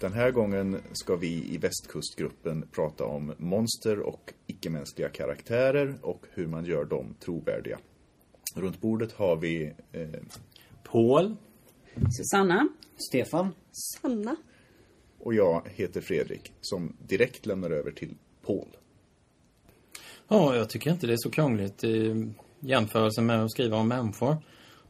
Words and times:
Den 0.00 0.12
här 0.12 0.30
gången 0.30 0.80
ska 0.92 1.16
vi 1.16 1.54
i 1.54 1.58
västkustgruppen 1.58 2.68
prata 2.72 3.04
om 3.04 3.34
monster 3.38 3.98
och 3.98 4.32
icke-mänskliga 4.46 5.08
karaktärer 5.08 5.94
och 6.02 6.26
hur 6.30 6.46
man 6.46 6.64
gör 6.64 6.84
dem 6.84 7.14
trovärdiga. 7.20 7.78
Runt 8.56 8.80
bordet 8.80 9.12
har 9.12 9.36
vi 9.36 9.72
eh, 9.92 10.08
Paul. 10.92 11.36
Susanna. 12.18 12.68
Stefan. 13.08 13.54
Sanna. 13.72 14.36
och 15.18 15.34
jag 15.34 15.68
heter 15.74 16.00
Fredrik 16.00 16.52
som 16.60 16.96
direkt 16.98 17.46
lämnar 17.46 17.70
över 17.70 17.90
till 17.90 18.14
Paul. 18.46 18.76
Ja, 20.28 20.56
jag 20.56 20.70
tycker 20.70 20.90
inte 20.90 21.06
det 21.06 21.12
är 21.12 21.18
så 21.20 21.30
krångligt 21.30 21.84
i 21.84 22.28
jämförelse 22.60 23.20
med 23.22 23.44
att 23.44 23.50
skriva 23.50 23.76
om 23.76 23.88
människor. 23.88 24.36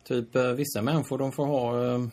Typ 0.04 0.36
eh, 0.36 0.52
vissa 0.52 0.82
människor 0.82 1.18
de 1.18 1.32
får 1.32 1.46
ha 1.46 1.94
eh, 1.94 2.06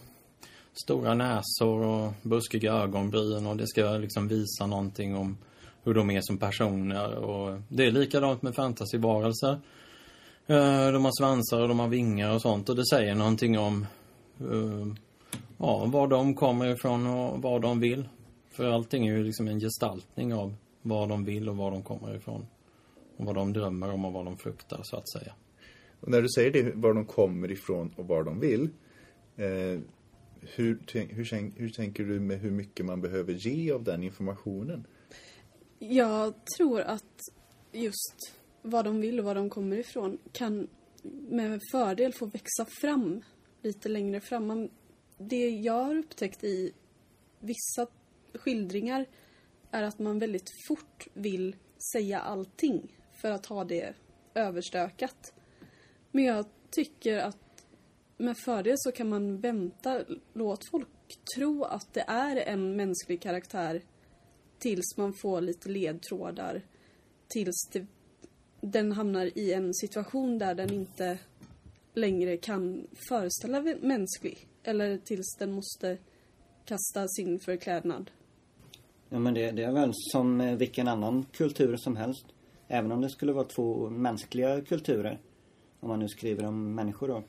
stora 0.84 1.14
näsor 1.14 1.86
och 1.86 2.14
buskiga 2.22 2.74
ögonbryn 2.74 3.48
och 3.48 3.58
det 3.58 3.68
ska 3.68 3.82
liksom 3.82 4.28
visa 4.28 4.68
någonting 4.68 5.16
om 5.16 5.38
hur 5.84 5.94
de 5.94 6.10
är 6.10 6.22
som 6.22 6.38
personer. 6.38 7.16
Och 7.16 7.62
det 7.70 7.86
är 7.86 7.92
likadant 7.92 8.42
med 8.42 8.56
fantasyvarelser. 8.56 9.60
Eh, 10.48 10.92
de 10.92 11.06
har 11.06 11.20
svansar 11.20 11.62
och 11.62 11.68
de 11.68 11.80
har 11.80 11.88
vingar 11.88 12.36
och 12.36 12.42
sånt 12.42 12.70
och 12.70 12.76
det 12.76 12.86
säger 12.86 13.16
någonting 13.16 13.60
om 13.60 13.86
eh, 14.40 14.88
ja, 15.58 15.86
var 15.86 16.08
de 16.08 16.36
kommer 16.36 16.68
ifrån 16.68 17.08
och 17.08 17.42
vad 17.42 17.62
de 17.62 17.80
vill. 17.80 18.10
För 18.52 18.66
allting 18.66 19.08
är 19.08 19.18
ju 19.18 19.24
liksom 19.24 19.48
en 19.48 19.60
gestaltning 19.60 20.34
av 20.34 20.56
vad 20.82 21.10
de 21.10 21.26
vill 21.26 21.50
och 21.50 21.58
var 21.58 21.72
de 21.72 21.84
kommer 21.84 22.16
ifrån. 22.16 22.48
Och 23.18 23.26
vad 23.26 23.36
de 23.36 23.54
drömmer 23.54 23.94
om 23.94 24.06
och 24.06 24.14
vad 24.14 24.26
de 24.26 24.38
fruktar, 24.38 24.80
så 24.84 24.98
att 24.98 25.10
säga. 25.10 25.34
Och 26.00 26.10
när 26.10 26.22
du 26.22 26.30
säger 26.30 26.52
det, 26.52 26.72
var 26.76 26.94
de 26.94 27.06
kommer 27.06 27.52
ifrån 27.52 27.94
och 27.96 28.08
var 28.08 28.24
de 28.24 28.40
vill. 28.40 28.70
Eh, 29.36 29.80
hur, 30.56 30.80
hur, 30.94 31.60
hur 31.60 31.70
tänker 31.70 32.04
du 32.04 32.20
med 32.20 32.40
hur 32.40 32.52
mycket 32.52 32.86
man 32.86 33.02
behöver 33.02 33.34
ge 33.34 33.72
av 33.72 33.84
den 33.84 34.04
informationen? 34.04 34.88
Jag 35.80 36.34
tror 36.58 36.82
att 36.82 37.22
just 37.72 38.34
vad 38.62 38.86
de 38.86 39.02
vill 39.02 39.20
och 39.20 39.26
var 39.26 39.36
de 39.36 39.50
kommer 39.50 39.78
ifrån 39.78 40.18
kan 40.32 40.68
med 41.30 41.62
fördel 41.72 42.14
få 42.14 42.26
växa 42.26 42.66
fram 42.82 43.22
lite 43.62 43.90
längre 43.90 44.22
fram. 44.22 44.48
Man, 44.48 44.70
det 45.18 45.50
jag 45.50 45.84
har 45.84 45.98
upptäckt 45.98 46.44
i 46.44 46.74
vissa 47.40 47.88
skildringar 48.34 49.06
är 49.72 49.84
att 49.84 50.00
man 50.00 50.20
väldigt 50.20 50.50
fort 50.68 51.08
vill 51.14 51.56
säga 51.94 52.20
allting 52.20 52.98
för 53.22 53.32
att 53.32 53.46
ha 53.46 53.64
det 53.64 53.94
överstökat. 54.34 55.34
Men 56.12 56.24
jag 56.24 56.46
tycker 56.70 57.18
att 57.18 57.38
med 58.18 58.38
fördel 58.46 58.76
så 58.78 58.92
kan 58.92 59.10
man 59.10 59.38
vänta, 59.38 60.02
låt 60.34 60.70
folk 60.72 60.88
tro 61.36 61.64
att 61.64 61.94
det 61.94 62.06
är 62.08 62.36
en 62.36 62.76
mänsklig 62.76 63.22
karaktär 63.22 63.82
tills 64.60 64.98
man 64.98 65.14
får 65.14 65.42
lite 65.42 65.70
ledtrådar. 65.70 66.62
Tills 67.28 67.70
det, 67.74 67.86
den 68.62 68.92
hamnar 68.92 69.38
i 69.38 69.54
en 69.54 69.74
situation 69.74 70.38
där 70.38 70.56
den 70.56 70.74
inte 70.74 71.20
längre 71.94 72.38
kan 72.38 72.88
föreställa 73.10 73.62
mänsklig. 73.82 74.48
Eller 74.64 74.98
tills 74.98 75.36
den 75.40 75.52
måste 75.52 75.98
kasta 76.66 77.08
sin 77.08 77.40
förklädnad. 77.40 78.12
Ja 79.10 79.20
men 79.20 79.34
det, 79.34 79.52
det 79.52 79.64
är 79.64 79.72
väl 79.72 79.92
som 79.94 80.58
vilken 80.58 80.88
annan 80.88 81.26
kultur 81.32 81.78
som 81.78 81.96
helst. 81.96 82.26
Även 82.68 82.92
om 82.92 83.02
det 83.02 83.10
skulle 83.10 83.34
vara 83.34 83.46
två 83.46 83.90
mänskliga 83.90 84.62
kulturer. 84.62 85.20
Om 85.80 85.90
man 85.90 86.00
nu 86.00 86.08
skriver 86.08 86.46
om 86.46 86.76
människor 86.76 87.08
då. 87.08 87.24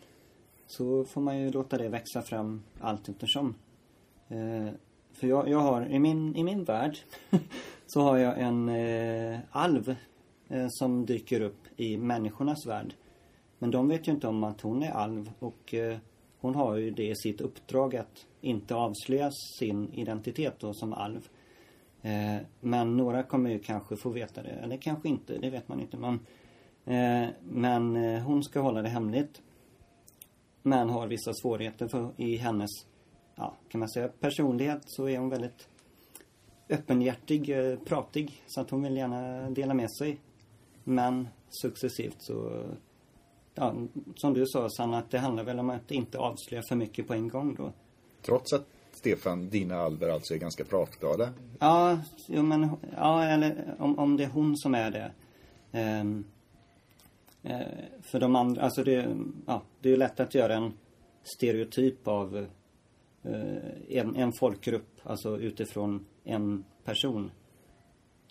Så 0.68 1.04
får 1.04 1.20
man 1.20 1.38
ju 1.38 1.50
låta 1.50 1.78
det 1.78 1.88
växa 1.88 2.22
fram 2.22 2.62
allt 2.80 3.08
eftersom. 3.08 3.54
Eh, 4.28 4.68
för 5.12 5.26
jag, 5.26 5.48
jag 5.48 5.58
har 5.58 5.86
i 5.86 5.98
min, 5.98 6.36
i 6.36 6.44
min 6.44 6.64
värld 6.64 6.98
så 7.86 8.00
har 8.00 8.16
jag 8.16 8.40
en 8.40 8.68
eh, 8.68 9.38
alv 9.50 9.94
eh, 10.48 10.66
som 10.68 11.06
dyker 11.06 11.40
upp 11.40 11.66
i 11.76 11.96
människornas 11.96 12.66
värld. 12.66 12.94
Men 13.58 13.70
de 13.70 13.88
vet 13.88 14.08
ju 14.08 14.12
inte 14.12 14.28
om 14.28 14.44
att 14.44 14.60
hon 14.60 14.82
är 14.82 14.90
alv 14.90 15.30
och 15.38 15.74
eh, 15.74 15.98
hon 16.40 16.54
har 16.54 16.76
ju 16.76 16.90
det 16.90 17.08
i 17.08 17.16
sitt 17.16 17.40
uppdrag 17.40 17.96
att 17.96 18.26
inte 18.40 18.74
avslöja 18.74 19.30
sin 19.58 19.92
identitet 19.92 20.54
då 20.58 20.74
som 20.74 20.92
alv. 20.92 21.28
Eh, 22.02 22.36
men 22.60 22.96
några 22.96 23.22
kommer 23.22 23.50
ju 23.50 23.58
kanske 23.58 23.96
få 23.96 24.10
veta 24.10 24.42
det, 24.42 24.50
eller 24.50 24.76
kanske 24.76 25.08
inte, 25.08 25.38
det 25.38 25.50
vet 25.50 25.68
man 25.68 25.80
inte. 25.80 25.96
Men, 25.96 26.14
eh, 26.84 27.28
men 27.42 27.96
eh, 27.96 28.22
hon 28.22 28.44
ska 28.44 28.60
hålla 28.60 28.82
det 28.82 28.88
hemligt. 28.88 29.42
Men 30.68 30.90
har 30.90 31.06
vissa 31.06 31.34
svårigheter 31.34 31.88
för, 31.88 32.12
i 32.16 32.36
hennes, 32.36 32.70
ja, 33.34 33.54
kan 33.68 33.78
man 33.78 33.88
säga 33.88 34.08
personlighet 34.08 34.82
så 34.84 35.08
är 35.08 35.18
hon 35.18 35.28
väldigt 35.28 35.68
öppenhjärtig, 36.68 37.50
eh, 37.50 37.78
pratig. 37.78 38.42
Så 38.46 38.60
att 38.60 38.70
hon 38.70 38.82
vill 38.82 38.96
gärna 38.96 39.50
dela 39.50 39.74
med 39.74 39.92
sig. 39.92 40.18
Men 40.84 41.28
successivt 41.62 42.16
så, 42.18 42.64
ja, 43.54 43.74
som 44.14 44.34
du 44.34 44.46
sa 44.46 44.68
Sanna, 44.70 44.98
att 44.98 45.10
det 45.10 45.18
handlar 45.18 45.44
väl 45.44 45.58
om 45.58 45.70
att 45.70 45.90
inte 45.90 46.18
avslöja 46.18 46.62
för 46.68 46.76
mycket 46.76 47.06
på 47.06 47.14
en 47.14 47.28
gång 47.28 47.54
då. 47.54 47.72
Trots 48.22 48.52
att 48.52 48.66
Stefan, 48.92 49.48
dina 49.48 49.76
alver 49.76 50.08
alltså 50.08 50.34
är 50.34 50.38
ganska 50.38 50.64
pratglada. 50.64 51.28
Ja, 51.58 51.98
jo, 52.26 52.42
men, 52.42 52.70
ja 52.96 53.24
eller 53.24 53.74
om, 53.78 53.98
om 53.98 54.16
det 54.16 54.24
är 54.24 54.28
hon 54.28 54.56
som 54.56 54.74
är 54.74 54.90
det. 54.90 55.12
Eh, 55.72 56.04
Eh, 57.43 57.60
för 58.03 58.21
de 58.21 58.37
andra, 58.37 58.62
alltså 58.62 58.84
det, 58.84 59.16
ja, 59.47 59.62
det 59.81 59.88
är 59.88 59.91
ju 59.91 59.97
lätt 59.97 60.21
att 60.21 60.34
göra 60.34 60.54
en 60.54 60.72
stereotyp 61.22 62.09
av 62.09 62.47
eh, 63.22 63.99
en, 63.99 64.16
en 64.16 64.32
folkgrupp, 64.32 65.00
alltså 65.03 65.38
utifrån 65.38 66.06
en 66.25 66.65
person. 66.84 67.31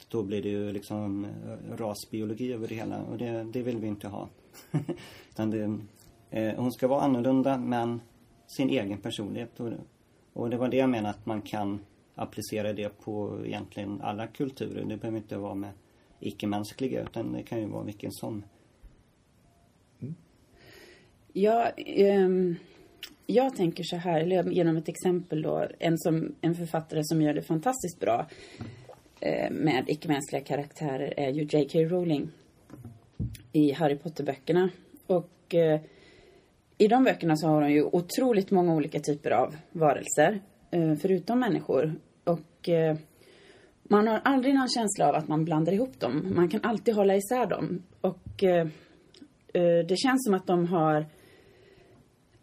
Då 0.09 0.23
blir 0.23 0.43
det 0.43 0.49
ju 0.49 0.71
liksom 0.71 1.25
eh, 1.25 1.75
rasbiologi 1.77 2.53
över 2.53 2.67
det 2.67 2.75
hela 2.75 3.01
och 3.03 3.17
det, 3.17 3.43
det 3.43 3.61
vill 3.61 3.77
vi 3.77 3.87
inte 3.87 4.07
ha. 4.07 4.29
Utan 5.29 5.51
det, 5.51 5.79
eh, 6.29 6.55
hon 6.55 6.71
ska 6.71 6.87
vara 6.87 7.01
annorlunda 7.01 7.57
men 7.57 8.01
sin 8.47 8.69
egen 8.69 8.97
personlighet. 8.97 9.59
Och, 9.59 9.71
och 10.33 10.49
det 10.49 10.57
var 10.57 10.67
det 10.67 10.77
jag 10.77 10.89
menade, 10.89 11.09
att 11.09 11.25
man 11.25 11.41
kan 11.41 11.79
applicera 12.15 12.73
det 12.73 12.89
på 12.89 13.39
egentligen 13.45 14.01
alla 14.01 14.27
kulturer. 14.27 14.85
Det 14.85 14.97
behöver 14.97 15.17
inte 15.17 15.37
vara 15.37 15.55
med 15.55 15.71
icke-mänskliga 16.19 17.01
utan 17.01 17.33
det 17.33 17.43
kan 17.43 17.59
ju 17.59 17.67
vara 17.67 17.83
vilken 17.83 18.11
som. 18.11 18.43
Ja, 21.39 21.71
um, 21.77 21.83
ehm, 21.85 22.55
jag 23.25 23.55
tänker 23.55 23.83
så 23.83 23.95
här, 23.95 24.21
eller 24.21 24.43
genom 24.43 24.77
ett 24.77 24.89
exempel 24.89 25.41
då. 25.41 25.67
En, 25.79 25.97
som, 25.97 26.35
en 26.41 26.55
författare 26.55 26.99
som 27.03 27.21
gör 27.21 27.33
det 27.33 27.41
fantastiskt 27.41 27.99
bra 27.99 28.27
eh, 29.19 29.51
med 29.51 29.83
icke-mänskliga 29.87 30.41
karaktärer 30.41 31.13
är 31.17 31.29
ju 31.29 31.43
J.K. 31.43 31.79
Rowling 31.79 32.29
i 33.51 33.71
Harry 33.71 33.95
Potter-böckerna. 33.95 34.69
Och 35.07 35.55
eh, 35.55 35.81
i 36.77 36.87
de 36.87 37.03
böckerna 37.03 37.35
så 37.35 37.47
har 37.47 37.61
hon 37.61 37.71
ju 37.71 37.83
otroligt 37.83 38.51
många 38.51 38.75
olika 38.75 38.99
typer 38.99 39.31
av 39.31 39.55
varelser, 39.71 40.41
eh, 40.71 40.95
förutom 40.95 41.39
människor. 41.39 41.95
Och 42.23 42.69
eh, 42.69 42.97
man 43.83 44.07
har 44.07 44.21
aldrig 44.23 44.55
någon 44.55 44.69
känsla 44.69 45.09
av 45.09 45.15
att 45.15 45.27
man 45.27 45.45
blandar 45.45 45.73
ihop 45.73 45.99
dem. 45.99 46.33
Man 46.35 46.49
kan 46.49 46.63
alltid 46.63 46.95
hålla 46.95 47.15
isär 47.15 47.45
dem. 47.45 47.83
Och 48.01 48.43
eh, 48.43 48.67
eh 49.53 49.85
det 49.87 49.97
känns 49.97 50.25
som 50.25 50.33
att 50.33 50.47
de 50.47 50.65
har 50.65 51.05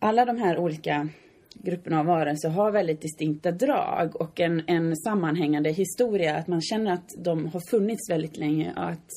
alla 0.05 0.25
de 0.25 0.39
här 0.39 0.59
olika 0.59 1.09
grupperna 1.55 2.01
av 2.01 2.07
varelser 2.07 2.49
har 2.49 2.73
väldigt 2.73 3.01
distinkta 3.01 3.51
drag 3.51 4.21
och 4.21 4.41
en, 4.41 4.63
en 4.67 4.97
sammanhängande 4.97 5.71
historia. 5.71 6.37
Att 6.37 6.47
man 6.47 6.61
känner 6.61 6.93
att 6.93 7.09
de 7.19 7.47
har 7.47 7.61
funnits 7.71 8.11
väldigt 8.11 8.37
länge 8.37 8.73
och 8.77 8.89
att, 8.89 9.11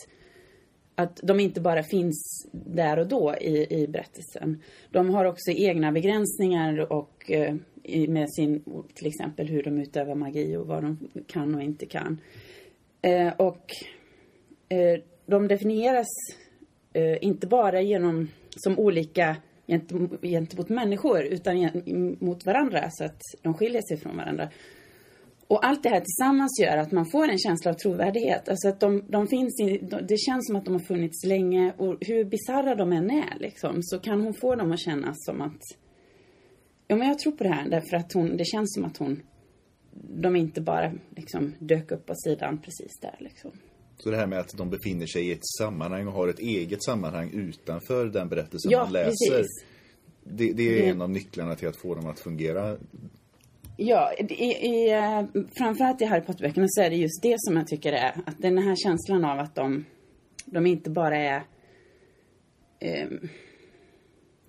att 0.95 1.19
de 1.23 1.39
inte 1.39 1.61
bara 1.61 1.83
finns 1.83 2.47
där 2.51 2.99
och 2.99 3.07
då 3.07 3.35
i, 3.41 3.67
i 3.69 3.87
berättelsen. 3.87 4.61
De 4.91 5.09
har 5.09 5.25
också 5.25 5.51
egna 5.51 5.91
begränsningar 5.91 6.93
och 6.93 7.31
eh, 7.31 7.55
med 8.07 8.33
sin, 8.33 8.63
till 8.93 9.07
exempel 9.07 9.47
hur 9.47 9.63
de 9.63 9.77
utövar 9.77 10.15
magi 10.15 10.55
och 10.55 10.67
vad 10.67 10.83
de 10.83 10.97
kan 11.27 11.55
och 11.55 11.61
inte 11.61 11.85
kan. 11.85 12.21
Eh, 13.01 13.33
och 13.37 13.71
eh, 14.69 15.01
de 15.25 15.47
definieras 15.47 16.07
eh, 16.93 17.17
inte 17.23 17.47
bara 17.47 17.81
genom 17.81 18.27
som 18.49 18.79
olika 18.79 19.35
gentemot, 19.67 20.21
gentemot 20.21 20.69
människor 20.69 21.23
utan 21.23 21.71
mot 22.19 22.45
varandra 22.45 22.89
så 22.91 23.03
att 23.05 23.21
de 23.41 23.53
skiljer 23.53 23.81
sig 23.81 23.97
från 23.97 24.17
varandra. 24.17 24.49
och 25.47 25.65
allt 25.65 25.83
det 25.83 25.89
här 25.89 25.99
tillsammans 25.99 26.59
gör 26.59 26.77
att 26.77 26.91
man 26.91 27.05
får 27.05 27.27
en 27.27 27.37
känsla 27.37 27.71
av 27.71 27.75
trovärdighet. 27.75 28.49
Alltså 28.49 28.69
att 28.69 28.79
de, 28.79 29.03
de 29.09 29.27
finns 29.27 29.59
i, 29.61 29.77
det 30.07 30.17
känns 30.17 30.47
som 30.47 30.55
att 30.55 30.65
de 30.65 30.73
har 30.73 30.79
funnits 30.79 31.25
länge 31.25 31.73
och 31.77 31.97
hur 32.01 32.25
bisarra 32.25 32.75
de 32.75 32.91
än 32.93 33.09
är 33.09 33.39
liksom, 33.39 33.83
så 33.83 33.99
kan 33.99 34.21
hon 34.21 34.33
få 34.33 34.55
dem 34.55 34.71
att 34.71 34.79
kännas 34.79 35.15
som 35.25 35.41
att 35.41 35.61
Ja 36.87 36.95
men 36.95 37.07
jag 37.07 37.19
tror 37.19 37.33
på 37.33 37.43
det 37.43 37.49
här 37.49 37.69
därför 37.69 37.97
att 37.97 38.13
hon, 38.13 38.37
det 38.37 38.45
känns 38.45 38.73
som 38.73 38.85
att 38.85 38.97
hon 38.97 39.21
de 40.09 40.35
inte 40.35 40.61
bara 40.61 40.91
liksom 41.15 41.53
dök 41.59 41.91
upp 41.91 42.05
på 42.05 42.13
sidan 42.15 42.57
precis 42.57 42.99
där 43.01 43.15
liksom. 43.19 43.51
Så 43.97 44.11
det 44.11 44.17
här 44.17 44.27
med 44.27 44.39
att 44.39 44.57
de 44.57 44.69
befinner 44.69 45.05
sig 45.05 45.27
i 45.27 45.31
ett 45.31 45.47
sammanhang 45.59 46.07
och 46.07 46.13
har 46.13 46.27
ett 46.27 46.39
eget 46.39 46.83
sammanhang 46.83 47.31
utanför 47.33 48.05
den 48.05 48.29
berättelsen 48.29 48.71
Ja, 48.71 48.83
man 48.83 48.93
läser. 48.93 49.09
precis. 49.37 49.65
Det, 50.23 50.53
det 50.53 50.63
är 50.63 50.81
Det- 50.81 50.89
en 50.89 51.01
av 51.01 51.09
nycklarna 51.09 51.55
till 51.55 51.67
att 51.67 51.77
få 51.77 51.95
dem 51.95 52.07
att 52.07 52.19
fungera. 52.19 52.77
Ja, 53.77 54.13
i, 54.13 54.43
i, 54.43 54.91
eh, 54.93 55.23
framförallt 55.57 56.01
i 56.01 56.05
Harry 56.05 56.21
Potter-böckerna 56.21 56.65
så 56.69 56.81
är 56.81 56.89
det 56.89 56.95
just 56.95 57.21
det 57.21 57.35
som 57.37 57.55
jag 57.57 57.67
tycker 57.67 57.93
är 57.93 58.21
att 58.25 58.35
den 58.37 58.57
här 58.57 58.75
känslan 58.75 59.25
av 59.25 59.39
att 59.39 59.55
de, 59.55 59.85
de 60.45 60.65
inte 60.65 60.89
bara 60.89 61.17
är 61.17 61.43
ehm, 62.79 63.29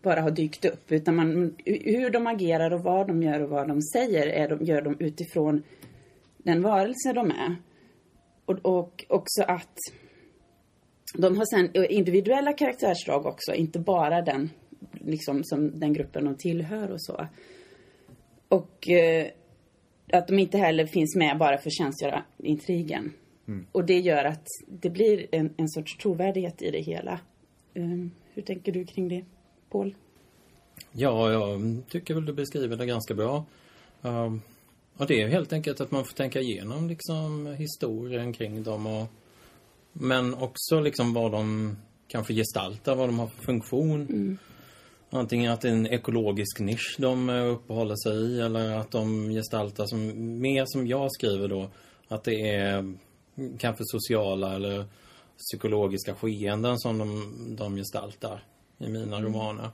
bara 0.02 0.20
har 0.20 0.30
dykt 0.30 0.64
upp 0.64 0.92
utan 0.92 1.16
man, 1.16 1.54
hur 1.64 2.10
de 2.10 2.26
agerar 2.26 2.70
och 2.70 2.80
vad 2.82 3.08
de 3.08 3.22
gör 3.22 3.40
och 3.40 3.48
vad 3.50 3.68
de 3.68 3.82
säger 3.82 4.26
är 4.26 4.48
de, 4.48 4.64
gör 4.64 4.82
de 4.82 4.96
utifrån 5.00 5.62
den 6.38 6.62
varelse 6.62 7.12
de 7.12 7.30
är. 7.30 7.56
Och, 8.48 8.58
och 8.78 9.04
också 9.08 9.42
att 9.42 9.76
de 11.14 11.36
har 11.36 11.44
sen 11.44 11.90
individuella 11.90 12.52
karaktärsdrag 12.52 13.26
också, 13.26 13.54
inte 13.54 13.78
bara 13.78 14.22
den 14.22 14.50
liksom 14.92 15.44
som 15.44 15.80
den 15.80 15.92
gruppen 15.92 16.24
de 16.24 16.36
tillhör 16.36 16.90
och 16.90 17.02
så. 17.02 17.26
Och 18.48 18.88
eh, 18.88 19.26
att 20.12 20.28
de 20.28 20.38
inte 20.38 20.58
heller 20.58 20.86
finns 20.86 21.16
med 21.16 21.38
bara 21.38 21.58
för 21.58 21.68
att 21.68 21.78
tjänstgöra 21.78 22.24
intrigen. 22.38 23.12
Och 23.72 23.84
det 23.84 23.98
gör 23.98 24.24
att 24.24 24.46
det 24.68 24.90
blir 24.90 25.26
en, 25.32 25.54
en 25.56 25.68
sorts 25.68 25.96
trovärdighet 25.96 26.62
i 26.62 26.70
det 26.70 26.80
hela. 26.80 27.20
Um, 27.74 28.10
hur 28.34 28.42
tänker 28.42 28.72
du 28.72 28.84
kring 28.84 29.08
det, 29.08 29.24
Paul? 29.70 29.94
Ja, 30.92 31.32
jag 31.32 31.60
tycker 31.88 32.14
väl 32.14 32.26
du 32.26 32.32
beskriver 32.32 32.76
det 32.76 32.86
ganska 32.86 33.14
bra. 33.14 33.44
Um, 34.02 34.42
och 34.98 35.06
det 35.06 35.22
är 35.22 35.28
helt 35.28 35.52
enkelt 35.52 35.80
att 35.80 35.90
man 35.90 36.04
får 36.04 36.14
tänka 36.14 36.40
igenom 36.40 36.88
liksom 36.88 37.46
historien 37.46 38.32
kring 38.32 38.62
dem 38.62 38.86
och 38.86 39.06
men 39.92 40.34
också 40.34 40.80
liksom 40.80 41.12
vad 41.14 41.32
de 41.32 41.76
kanske 42.08 42.34
gestaltar, 42.34 42.94
vad 42.94 43.08
de 43.08 43.18
har 43.18 43.26
för 43.26 43.44
funktion. 43.44 44.38
Antingen 45.10 45.52
att 45.52 45.60
det 45.60 45.68
är 45.68 45.72
en 45.72 45.86
ekologisk 45.86 46.60
nisch 46.60 46.96
de 46.98 47.30
eh, 47.30 47.46
uppehåller 47.46 47.96
sig 47.96 48.16
i 48.16 48.40
eller 48.40 48.76
att 48.76 48.90
de 48.90 49.30
gestaltar 49.30 49.86
som, 49.86 50.40
mer 50.40 50.64
som 50.66 50.86
jag 50.86 51.12
skriver 51.12 51.48
då, 51.48 51.70
att 52.08 52.24
det 52.24 52.50
är 52.50 52.94
kanske 53.58 53.84
sociala 53.86 54.54
eller 54.54 54.84
psykologiska 55.38 56.14
skeenden 56.14 56.78
som 56.78 56.98
de, 56.98 57.56
de 57.56 57.76
gestaltar 57.76 58.44
i 58.78 58.88
mina 58.88 59.20
romaner. 59.20 59.70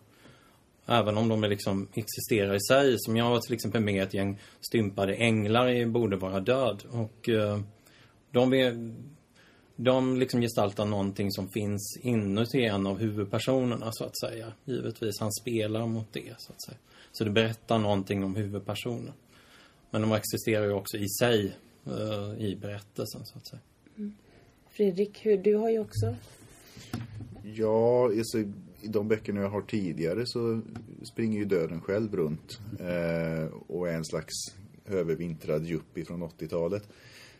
Även 0.86 1.16
om 1.16 1.28
de 1.28 1.44
är 1.44 1.48
liksom 1.48 1.88
existerar 1.94 2.54
i 2.54 2.60
sig. 2.60 2.94
Som 2.98 3.16
jag 3.16 3.30
var 3.30 3.40
till 3.40 3.54
exempel 3.54 3.82
med 3.82 4.02
ett 4.02 4.14
gäng 4.14 4.38
stympade 4.60 5.14
änglar 5.14 5.70
i 5.70 5.86
Borde 5.86 6.16
vara 6.16 6.40
död. 6.40 6.82
Och 6.90 7.28
eh, 7.28 7.60
de, 8.30 8.54
är, 8.54 8.94
de 9.76 10.16
liksom 10.16 10.40
gestaltar 10.40 10.84
någonting 10.84 11.32
som 11.32 11.48
finns 11.48 11.98
inuti 12.02 12.64
en 12.64 12.86
av 12.86 12.98
huvudpersonerna 12.98 13.92
så 13.92 14.04
att 14.04 14.18
säga. 14.18 14.52
Givetvis, 14.64 15.20
han 15.20 15.32
spelar 15.32 15.86
mot 15.86 16.12
det 16.12 16.34
så 16.38 16.52
att 16.52 16.62
säga. 16.62 16.78
Så 17.12 17.24
det 17.24 17.30
berättar 17.30 17.78
någonting 17.78 18.24
om 18.24 18.36
huvudpersonen. 18.36 19.12
Men 19.90 20.02
de 20.02 20.12
existerar 20.12 20.64
ju 20.64 20.72
också 20.72 20.96
i 20.96 21.08
sig 21.08 21.56
eh, 21.86 22.44
i 22.44 22.56
berättelsen 22.60 23.24
så 23.24 23.38
att 23.38 23.46
säga. 23.46 23.60
Fredrik, 24.76 25.26
hur, 25.26 25.38
du 25.38 25.54
har 25.54 25.70
ju 25.70 25.78
också... 25.78 26.14
Ja, 27.42 28.04
alltså, 28.04 28.38
i 28.84 28.88
de 28.88 29.08
böckerna 29.08 29.40
jag 29.40 29.48
har 29.48 29.62
tidigare 29.62 30.26
så 30.26 30.60
springer 31.02 31.38
ju 31.38 31.44
döden 31.44 31.80
själv 31.80 32.16
runt. 32.16 32.58
Eh, 32.80 33.54
och 33.66 33.88
är 33.88 33.94
en 33.94 34.04
slags 34.04 34.32
övervintrad 34.86 35.66
yuppie 35.66 36.04
från 36.04 36.22
80-talet. 36.22 36.88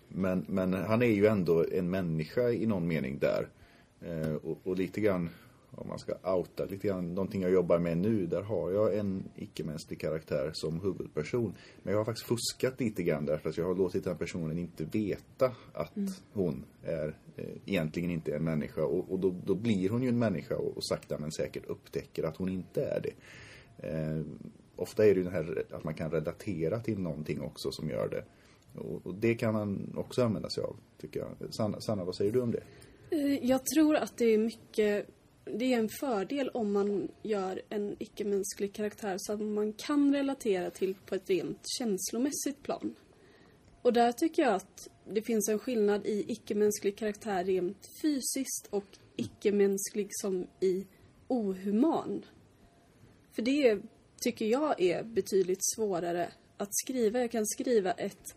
Men, 0.09 0.45
men 0.49 0.75
han 0.75 1.03
är 1.03 1.07
ju 1.07 1.27
ändå 1.27 1.65
en 1.73 1.91
människa 1.91 2.51
i 2.51 2.67
någon 2.67 2.87
mening 2.87 3.19
där. 3.19 3.49
Eh, 4.01 4.35
och, 4.35 4.61
och 4.65 4.77
lite 4.77 5.01
grann, 5.01 5.29
om 5.77 5.89
man 5.89 5.99
ska 5.99 6.15
outa 6.37 6.65
lite 6.65 6.87
grann, 6.89 7.15
någonting 7.15 7.43
jag 7.43 7.51
jobbar 7.51 7.79
med 7.79 7.99
nu, 7.99 8.27
där 8.27 8.43
har 8.43 8.71
jag 8.71 8.97
en 8.99 9.25
icke-mänsklig 9.37 10.01
karaktär 10.01 10.51
som 10.53 10.81
huvudperson. 10.81 11.55
Men 11.83 11.93
jag 11.93 12.01
har 12.01 12.05
faktiskt 12.05 12.27
fuskat 12.27 12.81
lite 12.81 13.03
grann 13.03 13.27
därför 13.27 13.49
att 13.49 13.57
jag 13.57 13.65
har 13.65 13.75
låtit 13.75 14.05
den 14.05 14.17
personen 14.19 14.59
inte 14.59 14.85
veta 14.85 15.53
att 15.73 15.93
hon 16.33 16.65
är 16.83 17.17
eh, 17.37 17.45
egentligen 17.67 18.11
inte 18.11 18.35
en 18.37 18.45
människa. 18.45 18.85
Och, 18.85 19.13
och 19.13 19.19
då, 19.19 19.35
då 19.47 19.55
blir 19.55 19.89
hon 19.89 20.03
ju 20.03 20.09
en 20.09 20.19
människa 20.19 20.57
och, 20.57 20.77
och 20.77 20.85
sakta 20.87 21.19
men 21.19 21.33
säkert 21.33 21.67
upptäcker 21.67 22.23
att 22.23 22.37
hon 22.37 22.49
inte 22.49 22.85
är 22.85 23.01
det. 23.01 23.13
Eh, 23.89 24.21
ofta 24.77 25.07
är 25.07 25.15
det 25.15 25.21
ju 25.21 25.25
det 25.25 25.31
här 25.31 25.65
att 25.71 25.85
man 25.85 25.95
kan 25.95 26.11
relatera 26.11 26.81
till 26.81 26.99
någonting 26.99 27.41
också 27.41 27.73
som 27.73 27.91
gör 27.91 28.09
det. 28.09 28.25
Och, 28.81 29.07
och 29.07 29.15
det 29.15 29.35
kan 29.35 29.53
man 29.55 29.93
också 29.97 30.23
använda 30.23 30.51
sig 30.51 30.65
av, 30.65 30.77
tycker 31.01 31.21
jag. 31.21 31.55
Sanna, 31.55 31.81
Sanna 31.81 32.05
vad 32.05 32.15
säger 32.15 32.33
du 32.33 32.41
om 32.41 32.51
det? 32.53 32.63
Eh, 33.11 33.47
Jag 33.47 33.67
tror 33.67 33.97
att 33.97 34.17
det 34.17 34.25
är 34.25 34.39
mycket... 34.39 35.07
Det 35.45 35.75
är 35.75 35.79
en 35.79 35.89
fördel 35.89 36.49
om 36.49 36.73
man 36.73 37.09
gör 37.23 37.63
en 37.69 37.97
icke-mänsklig 37.99 38.73
karaktär 38.73 39.17
som 39.19 39.55
man 39.55 39.73
kan 39.73 40.15
relatera 40.15 40.71
till 40.71 40.95
på 41.07 41.15
ett 41.15 41.31
rent 41.31 41.61
känslomässigt 41.79 42.63
plan. 42.63 42.95
Och 43.83 43.93
där 43.93 44.13
tycker 44.13 44.43
jag 44.43 44.55
att 44.55 44.89
det 45.13 45.23
finns 45.23 45.49
en 45.49 45.59
skillnad 45.59 46.07
i 46.07 46.25
icke-mänsklig 46.29 46.97
karaktär 46.97 47.45
rent 47.45 47.89
fysiskt 48.03 48.67
och 48.71 48.85
icke-mänsklig 49.17 50.09
som 50.11 50.47
i 50.61 50.87
ohuman. 51.29 52.25
För 53.33 53.43
det 53.43 53.81
tycker 54.21 54.47
jag 54.47 54.81
är 54.81 55.03
betydligt 55.03 55.65
svårare 55.75 56.33
att 56.57 56.69
skriva. 56.71 57.21
Jag 57.21 57.31
kan 57.31 57.47
skriva 57.47 57.93
ett, 57.93 58.37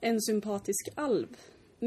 en 0.00 0.20
sympatisk 0.20 0.88
alv. 0.94 1.36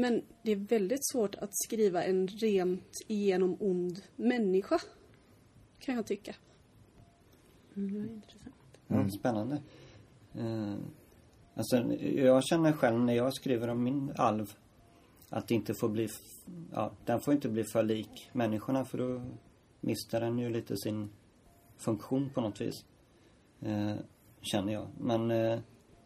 Men 0.00 0.22
det 0.42 0.52
är 0.52 0.56
väldigt 0.56 1.06
svårt 1.12 1.34
att 1.34 1.50
skriva 1.52 2.04
en 2.04 2.28
rent 2.28 2.92
igenom 3.06 3.56
ond 3.60 4.02
människa. 4.16 4.80
Kan 5.78 5.94
jag 5.94 6.06
tycka. 6.06 6.34
Ja, 8.86 9.08
spännande. 9.08 9.62
Eh, 10.34 10.74
alltså, 11.54 11.76
jag 12.02 12.44
känner 12.44 12.72
själv 12.72 13.00
när 13.00 13.12
jag 13.12 13.34
skriver 13.34 13.68
om 13.68 13.82
min 13.82 14.12
alv 14.16 14.54
att 15.30 15.48
det 15.48 15.54
inte 15.54 15.74
får 15.74 15.88
bli, 15.88 16.08
ja, 16.72 16.92
den 17.04 17.20
får 17.20 17.34
inte 17.34 17.48
bli 17.48 17.64
för 17.64 17.82
lik 17.82 18.30
människorna 18.32 18.84
för 18.84 18.98
då 18.98 19.22
mister 19.80 20.20
den 20.20 20.38
ju 20.38 20.50
lite 20.50 20.76
sin 20.76 21.10
funktion 21.76 22.30
på 22.34 22.40
något 22.40 22.60
vis. 22.60 22.84
Eh, 23.60 23.94
känner 24.40 24.72
jag. 24.72 24.86
Men 25.00 25.30
eh, 25.30 25.58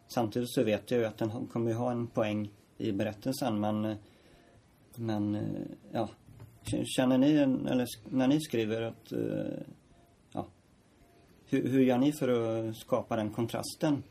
samtidigt 0.07 0.49
så 0.51 0.63
vet 0.63 0.91
jag 0.91 0.99
ju 0.99 1.05
att 1.05 1.17
den 1.17 1.47
kommer 1.47 1.71
ju 1.71 1.77
ha 1.77 1.91
en 1.91 2.07
poäng 2.07 2.51
i 2.83 2.93
berättelsen 2.93 3.59
men 3.59 3.95
men 4.95 5.37
ja 5.91 6.09
Känner 6.85 7.17
ni, 7.17 7.33
eller 7.71 7.87
när 8.09 8.27
ni 8.27 8.41
skriver 8.41 8.81
att 8.81 9.11
eh, 9.11 9.63
ja, 10.31 10.47
hur, 11.45 11.67
hur 11.67 11.81
gör 11.81 11.97
ni 11.97 12.11
för 12.11 12.29
att 12.29 12.77
skapa 12.77 13.15
den 13.15 13.29
kontrasten 13.29 14.03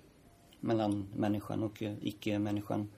mellan 0.60 1.08
människan 1.16 1.62
och 1.62 1.82
icke-människan? 2.00 2.88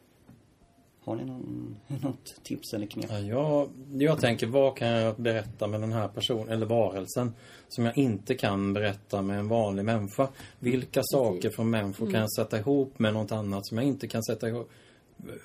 Har 1.04 1.16
ni 1.16 1.24
någon, 1.24 1.76
något 2.02 2.34
tips 2.42 2.72
eller 2.74 2.86
knep? 2.86 3.10
Ja, 3.10 3.18
jag, 3.18 3.68
jag 3.92 4.20
tänker, 4.20 4.46
vad 4.46 4.76
kan 4.76 4.88
jag 4.88 5.16
berätta 5.16 5.66
med 5.66 5.80
den 5.80 5.92
här 5.92 6.08
personen, 6.08 6.48
eller 6.48 6.66
varelsen, 6.66 7.32
som 7.68 7.84
jag 7.84 7.98
inte 7.98 8.34
kan 8.34 8.72
berätta 8.72 9.22
med 9.22 9.38
en 9.38 9.48
vanlig 9.48 9.84
människa? 9.84 10.28
Vilka 10.58 11.00
saker 11.04 11.50
från 11.50 11.70
människor 11.70 12.10
kan 12.10 12.20
jag 12.20 12.32
sätta 12.32 12.58
ihop 12.58 12.98
med 12.98 13.14
något 13.14 13.32
annat 13.32 13.66
som 13.66 13.78
jag 13.78 13.86
inte 13.86 14.08
kan 14.08 14.22
sätta 14.22 14.48
ihop? 14.48 14.70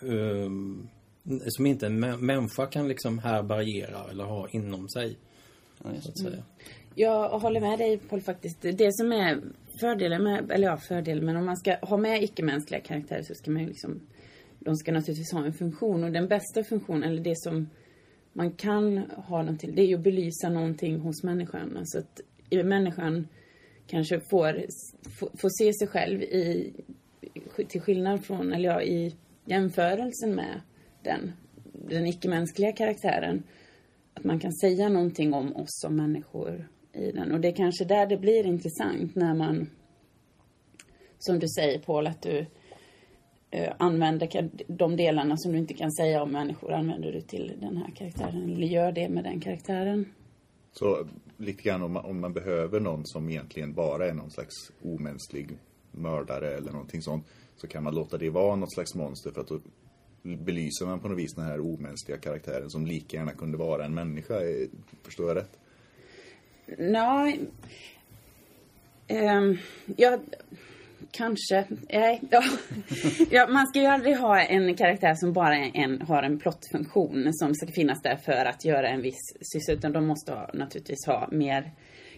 Ehm, 0.04 0.88
som 1.48 1.66
inte 1.66 1.86
en 1.86 2.04
mä- 2.04 2.18
människa 2.18 2.66
kan 2.66 2.88
liksom 2.88 3.20
härbärgera 3.20 4.10
eller 4.12 4.24
ha 4.24 4.48
inom 4.50 4.90
sig, 4.90 5.18
Ja, 5.84 6.02
så 6.02 6.10
att 6.10 6.20
säga. 6.20 6.44
Jag 6.96 7.30
håller 7.40 7.62
med 7.62 7.80
dig 7.80 7.98
Paul 7.98 8.22
faktiskt. 8.22 8.62
Det 8.62 8.94
som 8.94 9.12
är 9.12 9.42
fördelen 9.80 10.24
med, 10.24 10.52
eller 10.52 10.68
ja 10.68 10.78
fördel, 10.78 11.22
men 11.22 11.36
om 11.38 11.46
man 11.46 11.58
ska 11.58 11.76
ha 11.82 11.98
med 11.98 12.24
icke-mänskliga 12.24 12.82
karaktärer 12.82 13.24
så 13.24 13.34
ska 13.34 13.52
man 13.52 13.62
ju 13.62 13.68
liksom, 13.68 14.00
de 14.60 14.76
ska 14.76 14.92
naturligtvis 14.92 15.32
ha 15.34 15.46
en 15.46 15.54
funktion 15.54 16.04
och 16.04 16.12
den 16.12 16.28
bästa 16.28 16.64
funktionen, 16.64 17.04
eller 17.04 17.22
det 17.24 17.38
som 17.38 17.70
man 18.34 18.52
kan 18.52 18.98
ha 18.98 19.44
dem 19.44 19.58
till, 19.58 19.76
det 19.76 19.82
är 19.82 19.86
ju 19.86 19.96
att 19.96 20.04
belysa 20.04 20.50
någonting 20.50 21.00
hos 21.00 21.24
människan. 21.24 21.78
Alltså 21.78 21.98
att 22.00 22.22
människan 22.66 23.28
kanske 23.88 24.22
får, 24.30 24.66
får, 25.20 25.30
får 25.42 25.50
se 25.64 25.74
sig 25.74 25.88
själv 25.88 26.22
i, 26.22 26.74
till 27.68 27.82
skillnad 27.82 28.26
från, 28.26 28.54
eller 28.54 28.70
ja, 28.70 28.82
i 28.82 29.16
jämförelsen 29.50 30.36
med 30.36 30.62
den, 31.04 31.32
den 31.90 32.06
icke-mänskliga 32.06 32.72
karaktären. 32.72 33.44
Att 34.14 34.24
man 34.24 34.40
kan 34.40 34.54
säga 34.54 34.90
någonting 34.90 35.34
om 35.34 35.56
oss 35.56 35.70
som 35.82 35.96
människor 35.96 36.68
i 36.94 37.12
den. 37.12 37.32
Och 37.32 37.40
det 37.40 37.48
är 37.48 37.56
kanske 37.56 37.86
där 37.86 38.06
det 38.06 38.18
blir 38.18 38.46
intressant 38.46 39.16
när 39.16 39.34
man, 39.34 39.70
som 41.20 41.40
du 41.40 41.48
säger 41.48 41.80
Paul, 41.80 42.08
att 42.08 42.22
du 42.22 42.46
eh, 43.52 43.74
använder 43.80 44.50
de 44.68 44.96
delarna 44.96 45.38
som 45.38 45.52
du 45.52 45.58
inte 45.58 45.74
kan 45.74 45.92
säga 45.92 46.24
om 46.24 46.32
människor 46.32 46.74
använder 46.74 47.12
du 47.12 47.22
till 47.22 47.54
den 47.62 47.78
här 47.78 47.92
karaktären 47.96 48.54
eller 48.54 48.68
gör 48.68 48.92
det 48.92 49.10
med 49.10 49.24
den 49.24 49.40
karaktären. 49.40 50.06
Så 50.72 51.08
lite 51.38 51.64
grann 51.64 51.84
om 51.84 51.92
man, 51.92 52.06
om 52.06 52.20
man 52.20 52.34
behöver 52.34 52.80
någon 52.80 53.06
som 53.06 53.30
egentligen 53.30 53.74
bara 53.74 54.08
är 54.08 54.14
någon 54.14 54.32
slags 54.32 54.56
omänsklig 54.84 55.58
mördare 56.00 56.58
eller 56.58 56.72
någonting 56.72 57.02
sånt. 57.02 57.26
Så 57.56 57.68
kan 57.68 57.84
man 57.84 57.96
låta 57.96 58.18
det 58.18 58.30
vara 58.30 58.56
något 58.56 58.74
slags 58.74 58.96
monster 58.96 59.32
för 59.32 59.42
att 59.42 59.48
då 59.48 59.60
belyser 60.24 60.86
man 60.86 61.00
på 61.00 61.08
något 61.08 61.18
vis 61.18 61.36
den 61.36 61.46
här 61.46 61.60
omänskliga 61.60 62.18
karaktären 62.18 62.70
som 62.70 62.86
lika 62.86 63.18
gärna 63.18 63.32
kunde 63.32 63.58
vara 63.58 63.86
en 63.86 63.94
människa. 63.94 64.42
Eh, 64.42 64.68
förstår 65.04 65.28
jag 65.28 65.38
rätt? 65.38 65.60
Nej. 66.78 67.40
Um, 69.10 69.58
ja, 69.98 70.20
kanske. 71.12 71.66
Nej, 71.90 72.22
ja. 72.32 72.44
ja, 73.30 73.48
man 73.48 73.68
ska 73.68 73.80
ju 73.80 73.86
aldrig 73.86 74.18
ha 74.18 74.42
en 74.42 74.76
karaktär 74.76 75.14
som 75.16 75.34
bara 75.34 75.56
en, 75.56 76.02
har 76.02 76.24
en 76.24 76.40
plottfunktion 76.40 77.34
som 77.34 77.56
ska 77.56 77.68
finnas 77.68 78.02
där 78.02 78.16
för 78.16 78.46
att 78.46 78.66
göra 78.66 78.90
en 78.90 79.02
viss 79.02 79.38
syssla. 79.42 79.74
Utan 79.74 79.92
de 79.92 80.08
måste 80.08 80.32
ha, 80.32 80.50
naturligtvis 80.54 81.06
ha 81.08 81.30
mer 81.32 81.72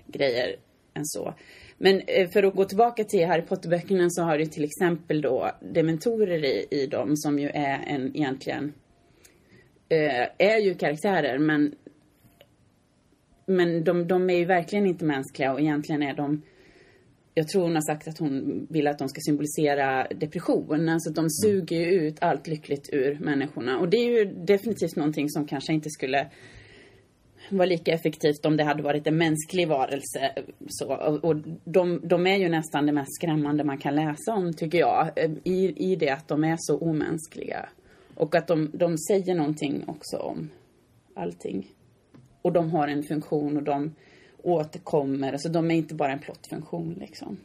grejer 0.07 0.55
än 0.93 1.05
så. 1.05 1.33
Men 1.83 2.01
eh, 2.07 2.29
för 2.29 2.43
att 2.43 2.55
gå 2.55 2.65
tillbaka 2.65 3.03
till 3.03 3.27
Harry 3.27 3.41
Potter-böckerna 3.41 4.09
så 4.09 4.23
har 4.23 4.37
du 4.37 4.45
till 4.45 4.63
exempel 4.63 5.21
då 5.21 5.51
dementorer 5.61 6.45
i, 6.45 6.67
i 6.71 6.87
dem 6.87 7.17
som 7.17 7.39
ju 7.39 7.47
är 7.47 7.83
en 7.87 8.15
egentligen 8.15 8.73
eh, 9.89 10.27
är 10.37 10.57
ju 10.57 10.75
karaktärer 10.75 11.37
men 11.37 11.75
men 13.45 13.83
de, 13.83 14.07
de 14.07 14.29
är 14.29 14.37
ju 14.37 14.45
verkligen 14.45 14.85
inte 14.85 15.05
mänskliga 15.05 15.53
och 15.53 15.61
egentligen 15.61 16.03
är 16.03 16.13
de 16.13 16.41
jag 17.33 17.47
tror 17.47 17.63
hon 17.63 17.75
har 17.75 17.81
sagt 17.81 18.07
att 18.07 18.17
hon 18.17 18.67
vill 18.69 18.87
att 18.87 18.99
de 18.99 19.09
ska 19.09 19.21
symbolisera 19.21 20.07
depression. 20.07 20.89
Alltså 20.89 21.09
de 21.09 21.29
suger 21.29 21.77
ju 21.77 21.85
ut 21.85 22.17
allt 22.21 22.47
lyckligt 22.47 22.89
ur 22.93 23.19
människorna. 23.19 23.79
Och 23.79 23.89
det 23.89 23.97
är 23.97 24.19
ju 24.19 24.25
definitivt 24.25 24.95
någonting 24.95 25.29
som 25.29 25.47
kanske 25.47 25.73
inte 25.73 25.89
skulle 25.89 26.27
vara 27.57 27.65
lika 27.65 27.93
effektivt 27.93 28.45
om 28.45 28.57
det 28.57 28.63
hade 28.63 28.83
varit 28.83 29.07
en 29.07 29.17
mänsklig 29.17 29.67
varelse. 29.67 30.31
Så, 30.67 30.93
och 31.21 31.35
de, 31.63 32.01
de 32.03 32.27
är 32.27 32.37
ju 32.37 32.49
nästan 32.49 32.85
det 32.85 32.91
mest 32.91 33.15
skrämmande 33.15 33.63
man 33.63 33.77
kan 33.77 33.95
läsa 33.95 34.33
om, 34.33 34.53
tycker 34.53 34.77
jag. 34.77 35.09
I, 35.43 35.91
i 35.91 35.95
det 35.95 36.09
att 36.09 36.27
de 36.27 36.43
är 36.43 36.55
så 36.59 36.77
omänskliga. 36.77 37.69
Och 38.15 38.35
att 38.35 38.47
de, 38.47 38.71
de 38.73 38.97
säger 38.97 39.35
någonting 39.35 39.83
också 39.87 40.17
om 40.17 40.49
allting. 41.13 41.67
Och 42.41 42.51
de 42.51 42.71
har 42.71 42.87
en 42.87 43.03
funktion 43.03 43.57
och 43.57 43.63
de 43.63 43.95
återkommer. 44.43 45.33
Alltså 45.33 45.49
de 45.49 45.71
är 45.71 45.75
inte 45.75 45.95
bara 45.95 46.11
en 46.11 46.19
plottfunktion 46.19 46.93
liksom. 46.99 47.37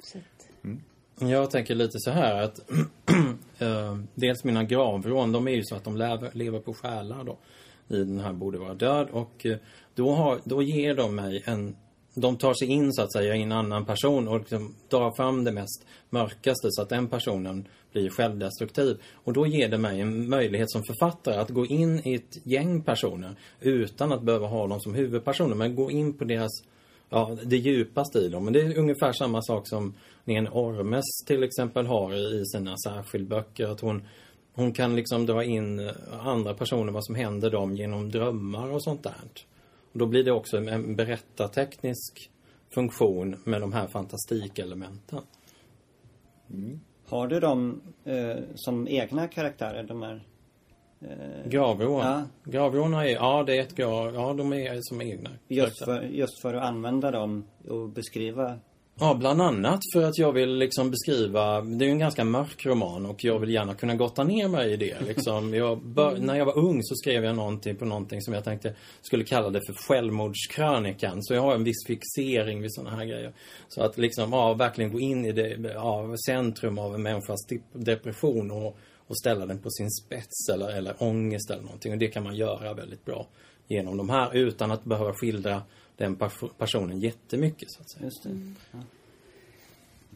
Så 0.00 0.18
mm. 0.64 0.80
Jag 1.18 1.50
tänker 1.50 1.74
lite 1.74 1.98
så 1.98 2.10
här 2.10 2.42
att 2.42 2.70
eh, 3.58 3.98
dels 4.14 4.44
mina 4.44 4.64
gravrån, 4.64 5.32
de 5.32 5.48
är 5.48 5.52
ju 5.52 5.62
så 5.64 5.76
att 5.76 5.84
de 5.84 5.96
lever, 5.96 6.30
lever 6.32 6.60
på 6.60 6.74
själar 6.74 7.24
då. 7.24 7.38
I 7.88 7.96
den 7.96 8.20
här 8.20 8.32
Borde 8.32 8.58
vara 8.58 8.74
död 8.74 9.08
och 9.10 9.46
eh, 9.46 9.56
då, 9.94 10.10
har, 10.10 10.40
då 10.44 10.62
ger 10.62 10.94
de 10.94 11.14
mig 11.14 11.42
en 11.46 11.76
de 12.16 12.36
tar 12.36 12.54
sig 12.54 12.68
in 12.68 12.92
så 12.92 13.02
att 13.02 13.12
säga 13.12 13.36
i 13.36 13.42
en 13.42 13.52
annan 13.52 13.84
person 13.84 14.28
och 14.28 14.38
liksom 14.38 14.74
drar 14.90 15.16
fram 15.16 15.44
det 15.44 15.52
mest 15.52 15.86
mörkaste 16.10 16.68
så 16.70 16.82
att 16.82 16.88
den 16.88 17.08
personen 17.08 17.68
blir 17.92 18.10
självdestruktiv. 18.10 18.98
Och 19.14 19.32
då 19.32 19.46
ger 19.46 19.68
det 19.68 19.78
mig 19.78 20.00
en 20.00 20.28
möjlighet 20.28 20.70
som 20.70 20.82
författare 20.82 21.36
att 21.36 21.50
gå 21.50 21.66
in 21.66 22.00
i 22.04 22.14
ett 22.14 22.46
gäng 22.46 22.82
personer 22.82 23.36
utan 23.60 24.12
att 24.12 24.22
behöva 24.22 24.46
ha 24.46 24.66
dem 24.66 24.80
som 24.80 24.94
huvudpersoner. 24.94 25.54
Men 25.54 25.74
gå 25.74 25.90
in 25.90 26.18
på 26.18 26.24
deras, 26.24 26.50
ja, 27.10 27.36
det 27.44 27.56
djupaste 27.56 28.18
i 28.18 28.28
dem. 28.28 28.44
Men 28.44 28.52
det 28.52 28.60
är 28.60 28.78
ungefär 28.78 29.12
samma 29.12 29.42
sak 29.42 29.68
som 29.68 29.94
Nen 30.24 30.48
Ormes 30.48 31.24
till 31.26 31.42
exempel 31.42 31.86
har 31.86 32.14
i 32.14 32.44
sina 32.46 32.74
särskildböcker. 32.76 33.66
Att 33.66 33.80
hon, 33.80 34.02
hon 34.56 34.72
kan 34.72 34.96
liksom 34.96 35.26
dra 35.26 35.44
in 35.44 35.90
andra 36.20 36.54
personer, 36.54 36.92
vad 36.92 37.04
som 37.04 37.14
händer 37.14 37.50
dem 37.50 37.76
genom 37.76 38.10
drömmar 38.10 38.70
och 38.70 38.82
sånt 38.82 39.02
där. 39.02 39.14
Och 39.92 39.98
då 39.98 40.06
blir 40.06 40.24
det 40.24 40.32
också 40.32 40.56
en- 40.56 40.96
berättarteknisk 40.96 42.30
funktion 42.74 43.36
med 43.44 43.60
de 43.60 43.72
här 43.72 43.86
fantastikelementen. 43.86 45.20
Har 47.08 47.26
du 47.26 47.40
dem 47.40 47.80
eh, 48.04 48.36
som 48.54 48.88
egna 48.88 49.28
karaktärer, 49.28 49.82
de 49.82 50.02
här? 50.02 50.26
Eh, 51.00 51.48
Gravrån. 51.50 52.00
Ja. 52.92 53.04
Är, 53.04 53.08
ja 53.14 53.42
det 53.46 53.56
är 53.58 53.62
ett 53.62 53.74
grav, 53.74 54.14
ja 54.14 54.32
de 54.34 54.52
är 54.52 54.78
som 54.80 55.00
egna. 55.02 55.30
just, 55.48 55.84
för, 55.84 56.02
just 56.02 56.42
för 56.42 56.54
att 56.54 56.64
använda 56.64 57.10
dem 57.10 57.44
och 57.68 57.88
beskriva 57.88 58.58
Ja, 59.00 59.14
bland 59.14 59.42
annat 59.42 59.80
för 59.92 60.02
att 60.02 60.18
jag 60.18 60.32
vill 60.32 60.56
liksom 60.56 60.90
beskriva, 60.90 61.60
det 61.60 61.84
är 61.84 61.86
ju 61.86 61.92
en 61.92 61.98
ganska 61.98 62.24
mörk 62.24 62.66
roman 62.66 63.06
och 63.06 63.24
jag 63.24 63.38
vill 63.38 63.50
gärna 63.50 63.74
kunna 63.74 63.94
gotta 63.94 64.24
ner 64.24 64.48
mig 64.48 64.72
i 64.72 64.76
det. 64.76 65.00
Liksom. 65.06 65.54
Jag 65.54 65.82
bör, 65.82 66.16
när 66.16 66.34
jag 66.36 66.44
var 66.44 66.58
ung 66.58 66.82
så 66.82 66.94
skrev 66.94 67.24
jag 67.24 67.36
någonting 67.36 67.76
på 67.76 67.84
någonting 67.84 68.22
som 68.22 68.34
jag 68.34 68.44
tänkte 68.44 68.74
skulle 69.02 69.24
kalla 69.24 69.50
det 69.50 69.60
för 69.66 69.74
självmordskrönikan. 69.74 71.22
Så 71.22 71.34
jag 71.34 71.42
har 71.42 71.54
en 71.54 71.64
viss 71.64 71.86
fixering 71.86 72.62
vid 72.62 72.74
sådana 72.74 72.96
här 72.96 73.04
grejer. 73.04 73.32
Så 73.68 73.82
att 73.82 73.98
liksom, 73.98 74.32
ja, 74.32 74.54
verkligen 74.54 74.92
gå 74.92 75.00
in 75.00 75.24
i 75.24 75.32
det, 75.32 75.72
ja, 75.74 76.14
centrum 76.26 76.78
av 76.78 76.94
en 76.94 77.02
människas 77.02 77.48
dep- 77.50 77.84
depression 77.84 78.50
och, 78.50 78.76
och 79.06 79.18
ställa 79.18 79.46
den 79.46 79.58
på 79.58 79.70
sin 79.70 79.90
spets 79.90 80.48
eller, 80.54 80.68
eller 80.68 80.94
ångest 80.98 81.50
eller 81.50 81.62
någonting. 81.62 81.92
Och 81.92 81.98
det 81.98 82.08
kan 82.08 82.24
man 82.24 82.36
göra 82.36 82.74
väldigt 82.74 83.04
bra 83.04 83.26
genom 83.68 83.96
de 83.96 84.10
här 84.10 84.36
utan 84.36 84.70
att 84.70 84.84
behöva 84.84 85.12
skildra 85.12 85.62
den 85.96 86.16
pers- 86.16 86.52
personen 86.58 87.00
jättemycket 87.00 87.70
så 87.70 87.80
att 87.80 87.90
säga. 87.90 88.04
Just 88.04 88.22
det. 88.22 88.30
Ja. 88.72 88.78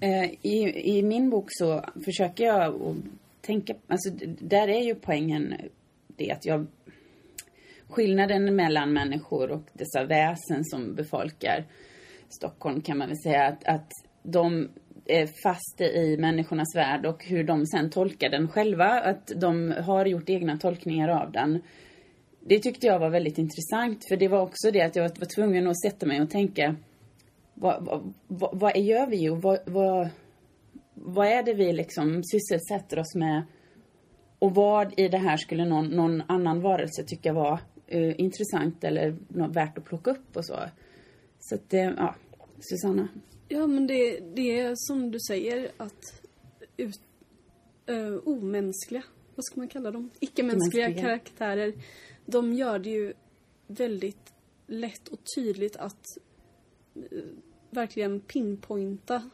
Eh, 0.00 0.30
i, 0.42 0.82
I 0.98 1.02
min 1.02 1.30
bok 1.30 1.46
så 1.48 1.84
försöker 2.04 2.44
jag 2.44 2.82
att 2.82 2.96
tänka, 3.40 3.74
alltså 3.86 4.10
där 4.40 4.68
är 4.68 4.80
ju 4.80 4.94
poängen 4.94 5.54
det 6.06 6.30
att 6.30 6.46
jag 6.46 6.66
skillnaden 7.88 8.56
mellan 8.56 8.92
människor 8.92 9.50
och 9.50 9.62
dessa 9.72 10.04
väsen 10.04 10.64
som 10.64 10.94
befolkar 10.94 11.64
Stockholm 12.28 12.80
kan 12.80 12.98
man 12.98 13.08
väl 13.08 13.22
säga 13.22 13.46
att, 13.46 13.64
att 13.64 13.90
de 14.22 14.68
är 15.06 15.28
fast 15.42 15.80
i 15.80 16.16
människornas 16.16 16.76
värld 16.76 17.06
och 17.06 17.24
hur 17.24 17.44
de 17.44 17.66
sen 17.66 17.90
tolkar 17.90 18.30
den 18.30 18.48
själva, 18.48 19.00
att 19.00 19.32
de 19.36 19.74
har 19.86 20.06
gjort 20.06 20.30
egna 20.30 20.58
tolkningar 20.58 21.08
av 21.08 21.32
den. 21.32 21.62
Det 22.50 22.58
tyckte 22.58 22.86
jag 22.86 22.98
var 22.98 23.10
väldigt 23.10 23.38
intressant 23.38 24.04
för 24.08 24.16
det 24.16 24.28
var 24.28 24.40
också 24.40 24.70
det 24.70 24.82
att 24.82 24.96
jag 24.96 25.02
var 25.02 25.34
tvungen 25.34 25.66
att 25.66 25.80
sätta 25.80 26.06
mig 26.06 26.22
och 26.22 26.30
tänka 26.30 26.76
vad, 27.54 27.84
vad, 27.84 28.14
vad, 28.26 28.58
vad 28.60 28.78
gör 28.78 29.06
vi 29.06 29.28
och 29.28 29.42
vad, 29.42 29.58
vad, 29.66 30.08
vad 30.94 31.26
är 31.26 31.42
det 31.42 31.54
vi 31.54 31.72
liksom 31.72 32.22
sysselsätter 32.24 32.98
oss 32.98 33.14
med? 33.14 33.42
Och 34.38 34.54
vad 34.54 35.00
i 35.00 35.08
det 35.08 35.18
här 35.18 35.36
skulle 35.36 35.64
någon, 35.64 35.86
någon 35.86 36.22
annan 36.26 36.60
varelse 36.60 37.04
tycka 37.04 37.32
var 37.32 37.60
eh, 37.86 38.20
intressant 38.20 38.84
eller 38.84 39.16
något 39.28 39.56
värt 39.56 39.78
att 39.78 39.84
plocka 39.84 40.10
upp 40.10 40.36
och 40.36 40.46
så. 40.46 40.58
Så 41.40 41.54
att, 41.54 41.74
eh, 41.74 41.90
ja, 41.96 42.14
Susanna. 42.60 43.08
Ja, 43.48 43.66
men 43.66 43.86
det, 43.86 44.20
det 44.34 44.60
är 44.60 44.72
som 44.74 45.10
du 45.10 45.18
säger 45.28 45.70
att 45.76 46.22
ut, 46.76 47.00
eh, 47.86 48.28
omänskliga, 48.28 49.02
vad 49.34 49.44
ska 49.44 49.60
man 49.60 49.68
kalla 49.68 49.90
dem? 49.90 50.10
Icke-mänskliga 50.20 50.88
Icke-mänskliga. 50.88 51.08
karaktärer. 51.08 51.72
De 52.30 52.52
gör 52.52 52.78
det 52.78 52.90
ju 52.90 53.12
väldigt 53.66 54.32
lätt 54.66 55.08
och 55.08 55.18
tydligt 55.34 55.76
att 55.76 56.04
eh, 56.94 57.24
verkligen 57.70 58.20
pinpointa 58.20 59.30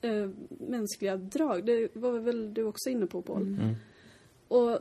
eh, 0.00 0.30
mänskliga 0.48 1.16
drag. 1.16 1.66
Det 1.66 1.96
var 1.96 2.18
väl 2.18 2.54
du 2.54 2.64
också 2.64 2.90
inne 2.90 3.06
på, 3.06 3.22
Paul? 3.22 3.42
Mm. 3.42 3.74
Och 4.48 4.78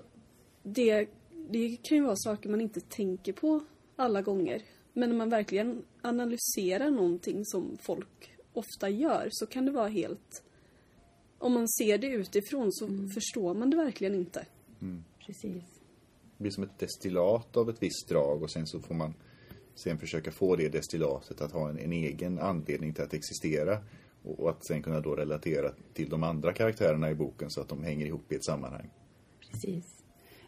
det, 0.63 1.09
det 1.49 1.77
kan 1.83 1.97
ju 1.97 2.03
vara 2.03 2.15
saker 2.15 2.49
man 2.49 2.61
inte 2.61 2.81
tänker 2.81 3.33
på 3.33 3.63
alla 3.95 4.21
gånger. 4.21 4.61
Men 4.93 5.09
när 5.09 5.17
man 5.17 5.29
verkligen 5.29 5.83
analyserar 6.01 6.91
någonting 6.91 7.45
som 7.45 7.77
folk 7.81 8.33
ofta 8.53 8.89
gör 8.89 9.27
så 9.31 9.45
kan 9.45 9.65
det 9.65 9.71
vara 9.71 9.87
helt... 9.87 10.43
Om 11.37 11.53
man 11.53 11.69
ser 11.69 11.97
det 11.97 12.07
utifrån 12.07 12.71
så 12.71 12.87
förstår 13.13 13.53
man 13.53 13.69
det 13.69 13.77
verkligen 13.77 14.15
inte. 14.15 14.45
Precis. 15.25 15.72
Det 16.37 16.43
blir 16.43 16.51
som 16.51 16.63
ett 16.63 16.79
destillat 16.79 17.57
av 17.57 17.69
ett 17.69 17.83
visst 17.83 18.09
drag 18.09 18.43
och 18.43 18.51
sen 18.51 18.67
så 18.67 18.79
får 18.79 18.95
man 18.95 19.13
sen 19.75 19.97
försöka 19.97 20.31
få 20.31 20.55
det 20.55 20.69
destillatet 20.69 21.41
att 21.41 21.51
ha 21.51 21.69
en, 21.69 21.79
en 21.79 21.93
egen 21.93 22.39
anledning 22.39 22.93
till 22.93 23.03
att 23.03 23.13
existera. 23.13 23.77
Och, 24.23 24.39
och 24.39 24.49
att 24.49 24.65
sen 24.67 24.83
kunna 24.83 24.99
då 24.99 25.15
relatera 25.15 25.71
till 25.93 26.09
de 26.09 26.23
andra 26.23 26.53
karaktärerna 26.53 27.11
i 27.11 27.15
boken 27.15 27.49
så 27.49 27.61
att 27.61 27.69
de 27.69 27.83
hänger 27.83 28.05
ihop 28.05 28.31
i 28.31 28.35
ett 28.35 28.45
sammanhang. 28.45 28.89
Precis. 29.39 30.03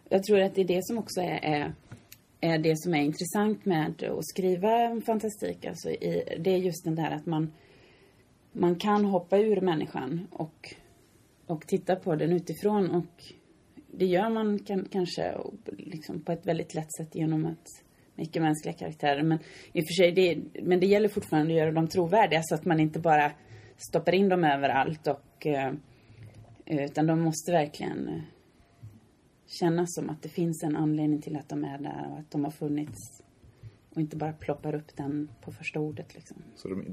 Jag 0.10 0.24
tror 0.24 0.40
att 0.40 0.56
det 0.56 0.62
är 0.62 0.66
det 0.66 0.86
som 0.86 0.98
också 0.98 1.22
är, 1.22 1.40
är, 1.44 1.76
är 2.42 2.58
det 2.58 2.78
som 2.78 2.94
är 2.94 3.02
intressant 3.02 3.66
med 3.66 4.04
att 4.04 4.26
skriva 4.28 5.02
fantastik. 5.06 5.66
Alltså 5.66 5.90
i, 5.90 6.40
det 6.40 6.50
är 6.50 6.58
just 6.58 6.84
den 6.84 6.96
där 6.96 7.12
att 7.12 7.26
man, 7.26 7.54
man 8.52 8.76
kan 8.76 9.06
hoppa 9.06 9.38
ur 9.38 9.62
människan 9.62 10.28
och, 10.32 10.76
och 11.46 11.68
titta 11.68 11.96
på 11.96 12.16
den 12.16 12.34
utifrån. 12.34 12.92
Och 12.92 13.24
det 13.98 14.06
gör 14.06 14.30
man 14.30 14.60
kan, 14.60 14.86
kanske 14.92 15.38
liksom 15.78 16.22
på 16.22 16.32
ett 16.32 16.46
väldigt 16.46 16.74
lätt 16.74 16.96
sätt 16.98 17.16
genom 17.16 17.46
att 17.46 17.68
mycket 18.16 18.30
icke-mänskliga 18.30 18.74
karaktärer. 18.74 19.24
Men 19.24 19.40
i 19.74 19.82
och 19.82 19.86
för 19.88 19.94
sig, 19.94 20.12
det, 20.12 20.38
men 20.64 20.80
det 20.80 20.88
gäller 20.88 21.10
fortfarande 21.10 21.54
att 21.54 21.60
göra 21.60 21.72
dem 21.72 21.88
trovärdiga 21.88 22.42
så 22.44 22.56
att 22.56 22.66
man 22.66 22.80
inte 22.80 23.00
bara 23.00 23.32
stoppar 23.78 24.16
in 24.16 24.30
dem 24.30 24.44
överallt 24.44 25.08
och 25.08 25.48
eh, 25.48 25.74
Utan 26.66 27.08
de 27.08 27.20
måste 27.20 27.52
verkligen 27.52 28.08
eh, 28.08 28.22
kännas 29.46 29.96
som 29.96 30.10
att 30.10 30.22
det 30.22 30.30
finns 30.30 30.64
en 30.64 30.76
anledning 30.76 31.22
till 31.22 31.36
att 31.36 31.50
de 31.50 31.64
är 31.64 31.78
där 31.78 32.12
och 32.12 32.20
att 32.20 32.32
de 32.32 32.44
har 32.44 32.52
funnits. 32.52 33.22
Och 33.90 34.02
inte 34.02 34.18
bara 34.18 34.34
ploppar 34.34 34.76
upp 34.76 34.96
den 34.98 35.30
på 35.42 35.52
första 35.52 35.80
ordet 35.80 36.16
liksom. 36.16 36.38
Så 36.56 36.70
de 36.70 36.86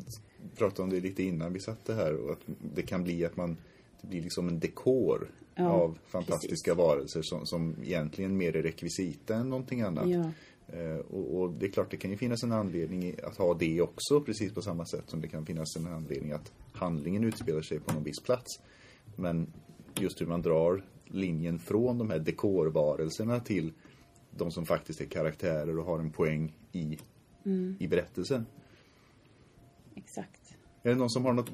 pratade 0.58 0.82
om 0.82 0.90
det 0.90 1.00
lite 1.00 1.22
innan 1.22 1.52
vi 1.52 1.60
satte 1.60 1.94
här 1.94 2.14
och 2.14 2.32
att 2.32 2.40
det 2.74 2.82
kan 2.82 3.04
bli 3.04 3.24
att 3.24 3.36
man 3.36 3.56
det 4.02 4.08
blir 4.08 4.22
liksom 4.22 4.48
en 4.48 4.60
dekor 4.60 5.30
Ja, 5.54 5.68
av 5.68 5.98
fantastiska 6.06 6.74
varelser 6.74 7.22
som, 7.22 7.46
som 7.46 7.76
egentligen 7.82 8.36
mer 8.36 8.56
är 8.56 8.62
rekvisita 8.62 9.34
än 9.34 9.50
någonting 9.50 9.80
annat. 9.80 10.08
Ja. 10.08 10.30
Eh, 10.78 10.96
och, 10.96 11.40
och 11.40 11.52
det 11.52 11.66
är 11.66 11.70
klart, 11.70 11.90
det 11.90 11.96
kan 11.96 12.10
ju 12.10 12.16
finnas 12.16 12.42
en 12.42 12.52
anledning 12.52 13.14
att 13.22 13.36
ha 13.36 13.54
det 13.54 13.82
också, 13.82 14.20
precis 14.20 14.54
på 14.54 14.62
samma 14.62 14.84
sätt 14.86 15.04
som 15.06 15.20
det 15.20 15.28
kan 15.28 15.46
finnas 15.46 15.76
en 15.76 15.86
anledning 15.86 16.32
att 16.32 16.52
handlingen 16.72 17.24
utspelar 17.24 17.62
sig 17.62 17.80
på 17.80 17.92
någon 17.92 18.04
viss 18.04 18.20
plats. 18.20 18.60
Men 19.16 19.52
just 20.00 20.20
hur 20.20 20.26
man 20.26 20.42
drar 20.42 20.84
linjen 21.04 21.58
från 21.58 21.98
de 21.98 22.10
här 22.10 22.18
dekorvarelserna 22.18 23.40
till 23.40 23.72
de 24.30 24.50
som 24.50 24.66
faktiskt 24.66 25.00
är 25.00 25.06
karaktärer 25.06 25.78
och 25.78 25.84
har 25.84 25.98
en 25.98 26.10
poäng 26.10 26.56
i, 26.72 26.98
i 27.78 27.88
berättelsen. 27.88 28.46
Exakt. 29.94 30.54
Är 30.82 30.90
det 30.90 30.96
någon 30.96 31.10
som 31.10 31.24
har 31.24 31.32
något 31.32 31.52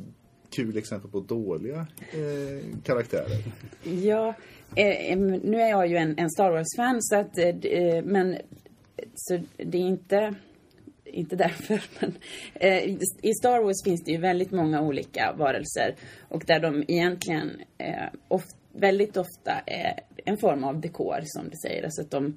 kul 0.50 0.76
exempel 0.76 1.10
på 1.10 1.20
dåliga 1.20 1.86
eh, 1.98 2.80
karaktärer? 2.84 3.38
Ja, 3.82 4.34
eh, 4.76 5.18
nu 5.18 5.60
är 5.60 5.68
jag 5.68 5.86
ju 5.86 5.96
en, 5.96 6.18
en 6.18 6.30
Star 6.30 6.50
Wars-fan 6.50 7.02
så 7.02 7.16
att, 7.16 7.38
eh, 7.38 7.48
eh 7.48 8.04
men 8.04 8.36
så 9.14 9.38
det 9.56 9.78
är 9.78 9.82
inte, 9.82 10.34
inte 11.04 11.36
därför. 11.36 11.82
Men, 12.00 12.14
eh, 12.54 12.84
I 13.22 13.34
Star 13.34 13.62
Wars 13.62 13.84
finns 13.84 14.04
det 14.04 14.12
ju 14.12 14.18
väldigt 14.18 14.50
många 14.50 14.82
olika 14.82 15.34
varelser 15.38 15.94
och 16.28 16.44
där 16.46 16.60
de 16.60 16.84
egentligen 16.88 17.50
eh, 17.78 18.08
of, 18.28 18.44
väldigt 18.72 19.16
ofta 19.16 19.52
är 19.66 20.00
en 20.24 20.38
form 20.38 20.64
av 20.64 20.80
dekor 20.80 21.20
som 21.24 21.48
du 21.48 21.56
säger. 21.56 21.84
Alltså 21.84 22.02
att 22.02 22.10
de 22.10 22.36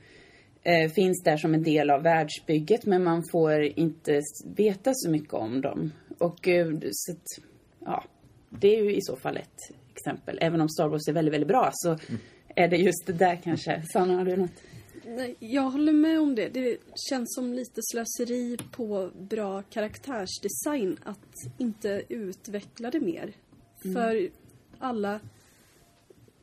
eh, 0.64 0.92
finns 0.92 1.24
där 1.24 1.38
som 1.38 1.54
en 1.54 1.64
del 1.64 1.90
av 1.90 2.04
världsbygget 2.04 2.86
men 2.86 3.04
man 3.04 3.24
får 3.32 3.62
inte 3.64 4.22
veta 4.56 4.92
så 4.94 5.10
mycket 5.10 5.34
om 5.34 5.62
dem. 5.62 5.92
Och 6.18 6.48
eh, 6.48 6.68
så 6.92 7.12
att, 7.12 7.51
ja, 7.86 8.04
det 8.50 8.78
är 8.78 8.84
ju 8.84 8.96
i 8.96 9.02
så 9.02 9.16
fall 9.16 9.38
ett 9.38 9.60
exempel. 9.94 10.38
Även 10.42 10.62
om 10.62 10.70
Star 10.70 10.88
Wars 10.88 11.08
är 11.08 11.14
väldigt, 11.14 11.34
väldigt 11.34 11.48
bra 11.48 11.70
så 11.74 11.98
är 12.56 12.68
det 12.68 12.78
just 12.78 13.06
det 13.06 13.14
där 13.14 13.42
kanske. 13.44 13.84
Sanna, 13.94 14.18
har 14.18 14.26
du 14.26 14.36
något? 14.38 14.52
Nej, 15.06 15.36
jag 15.40 15.70
håller 15.70 15.94
med 15.94 16.20
om 16.20 16.36
det. 16.36 16.50
Det 16.50 16.78
känns 17.10 17.36
som 17.36 17.54
lite 17.54 17.82
slöseri 17.84 18.58
på 18.72 19.12
bra 19.20 19.62
karaktärsdesign 19.62 20.98
att 21.04 21.36
inte 21.58 22.04
utveckla 22.10 22.92
det 22.92 23.00
mer. 23.00 23.34
För 23.94 24.30
alla 24.80 25.20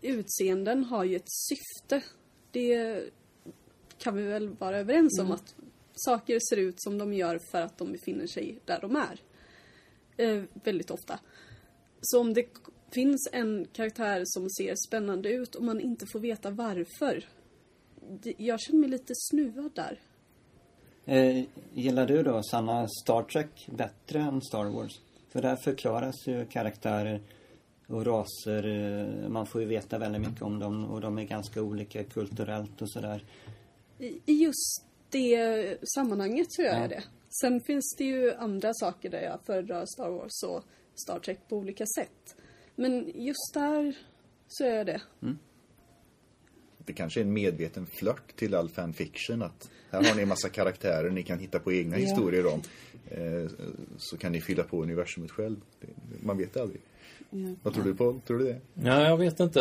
utseenden 0.02 0.84
har 0.84 1.04
ju 1.04 1.16
ett 1.16 1.30
syfte. 1.48 2.02
Det 2.50 3.02
kan 3.98 4.16
vi 4.16 4.22
väl 4.22 4.48
vara 4.48 4.78
överens 4.78 5.20
om 5.20 5.32
att 5.32 5.54
saker 5.94 6.38
ser 6.50 6.56
ut 6.56 6.82
som 6.82 6.98
de 6.98 7.12
gör 7.12 7.38
för 7.50 7.62
att 7.62 7.78
de 7.78 7.92
befinner 7.92 8.26
sig 8.26 8.58
där 8.64 8.80
de 8.80 8.96
är. 8.96 9.20
Eh, 10.18 10.42
väldigt 10.64 10.90
ofta. 10.90 11.18
Så 12.00 12.20
om 12.20 12.34
det 12.34 12.46
finns 12.90 13.28
en 13.32 13.66
karaktär 13.72 14.22
som 14.24 14.50
ser 14.50 14.74
spännande 14.88 15.28
ut 15.28 15.54
och 15.54 15.64
man 15.64 15.80
inte 15.80 16.06
får 16.12 16.20
veta 16.20 16.50
varför. 16.50 17.24
det- 18.22 18.34
Jag 18.38 18.60
känner 18.60 18.80
mig 18.80 18.88
lite 18.88 19.12
snuvad 19.16 19.70
där. 19.74 20.00
Eh, 21.04 21.44
gillar 21.74 22.06
du 22.06 22.22
då, 22.22 22.42
Sanna, 22.42 22.88
Star 22.88 23.22
Trek 23.22 23.68
bättre 23.76 24.18
än 24.20 24.40
Star 24.42 24.64
Wars? 24.64 25.00
För 25.28 25.42
där 25.42 25.56
förklaras 25.56 26.26
ju 26.26 26.46
karaktärer 26.46 27.20
och 27.86 28.06
raser. 28.06 28.66
Eh, 28.66 29.28
man 29.28 29.46
får 29.46 29.60
ju 29.60 29.66
veta 29.66 29.98
väldigt 29.98 30.20
mycket 30.22 30.42
om 30.42 30.58
dem 30.58 30.84
och 30.84 31.00
de 31.00 31.18
är 31.18 31.24
ganska 31.24 31.62
olika 31.62 32.04
kulturellt 32.04 32.82
och 32.82 32.90
sådär. 32.90 33.24
I 34.26 34.32
just 34.44 34.84
det 35.10 35.78
sammanhanget 35.94 36.46
så 36.50 36.62
gör 36.62 36.74
Ja. 36.74 36.80
jag 36.80 36.90
det. 36.90 37.02
Sen 37.40 37.60
finns 37.60 37.94
det 37.98 38.04
ju 38.04 38.34
andra 38.34 38.74
saker 38.74 39.10
där 39.10 39.22
jag 39.22 39.38
föredrar 39.46 39.84
Star 39.86 40.10
Wars 40.10 40.42
och 40.46 40.64
Star 41.04 41.18
Trek 41.18 41.38
på 41.48 41.56
olika 41.56 41.84
sätt. 41.98 42.36
Men 42.76 43.12
just 43.14 43.54
där 43.54 43.94
så 44.48 44.64
gör 44.64 44.74
jag 44.76 44.86
det. 44.86 45.00
Det 46.78 46.92
kanske 46.92 47.20
är 47.20 47.24
en 47.24 47.32
medveten 47.32 47.86
flört 47.86 48.36
till 48.36 48.54
all 48.54 48.68
fanfiction 48.68 49.42
att 49.42 49.70
här 49.90 50.04
har 50.04 50.14
ni 50.16 50.22
en 50.22 50.28
massa 50.28 50.48
karaktärer 50.48 51.10
ni 51.10 51.22
kan 51.22 51.38
hitta 51.38 51.58
på 51.58 51.72
egna 51.72 51.98
Ja. 51.98 52.06
historier 52.06 52.46
om. 52.46 52.60
Eh, 53.10 53.50
så 53.98 54.16
kan 54.16 54.32
ni 54.32 54.40
fylla 54.40 54.62
på 54.62 54.82
universumet 54.82 55.30
själv. 55.30 55.56
Det, 55.80 55.86
man 56.26 56.38
vet 56.38 56.56
aldrig. 56.56 56.80
Vad 57.62 57.74
tror 57.74 57.84
du 57.84 57.94
på? 57.94 58.20
Tror 58.26 58.38
du 58.38 58.44
det? 58.44 58.60
Ja, 58.74 59.02
jag 59.08 59.16
vet 59.16 59.40
inte. 59.40 59.60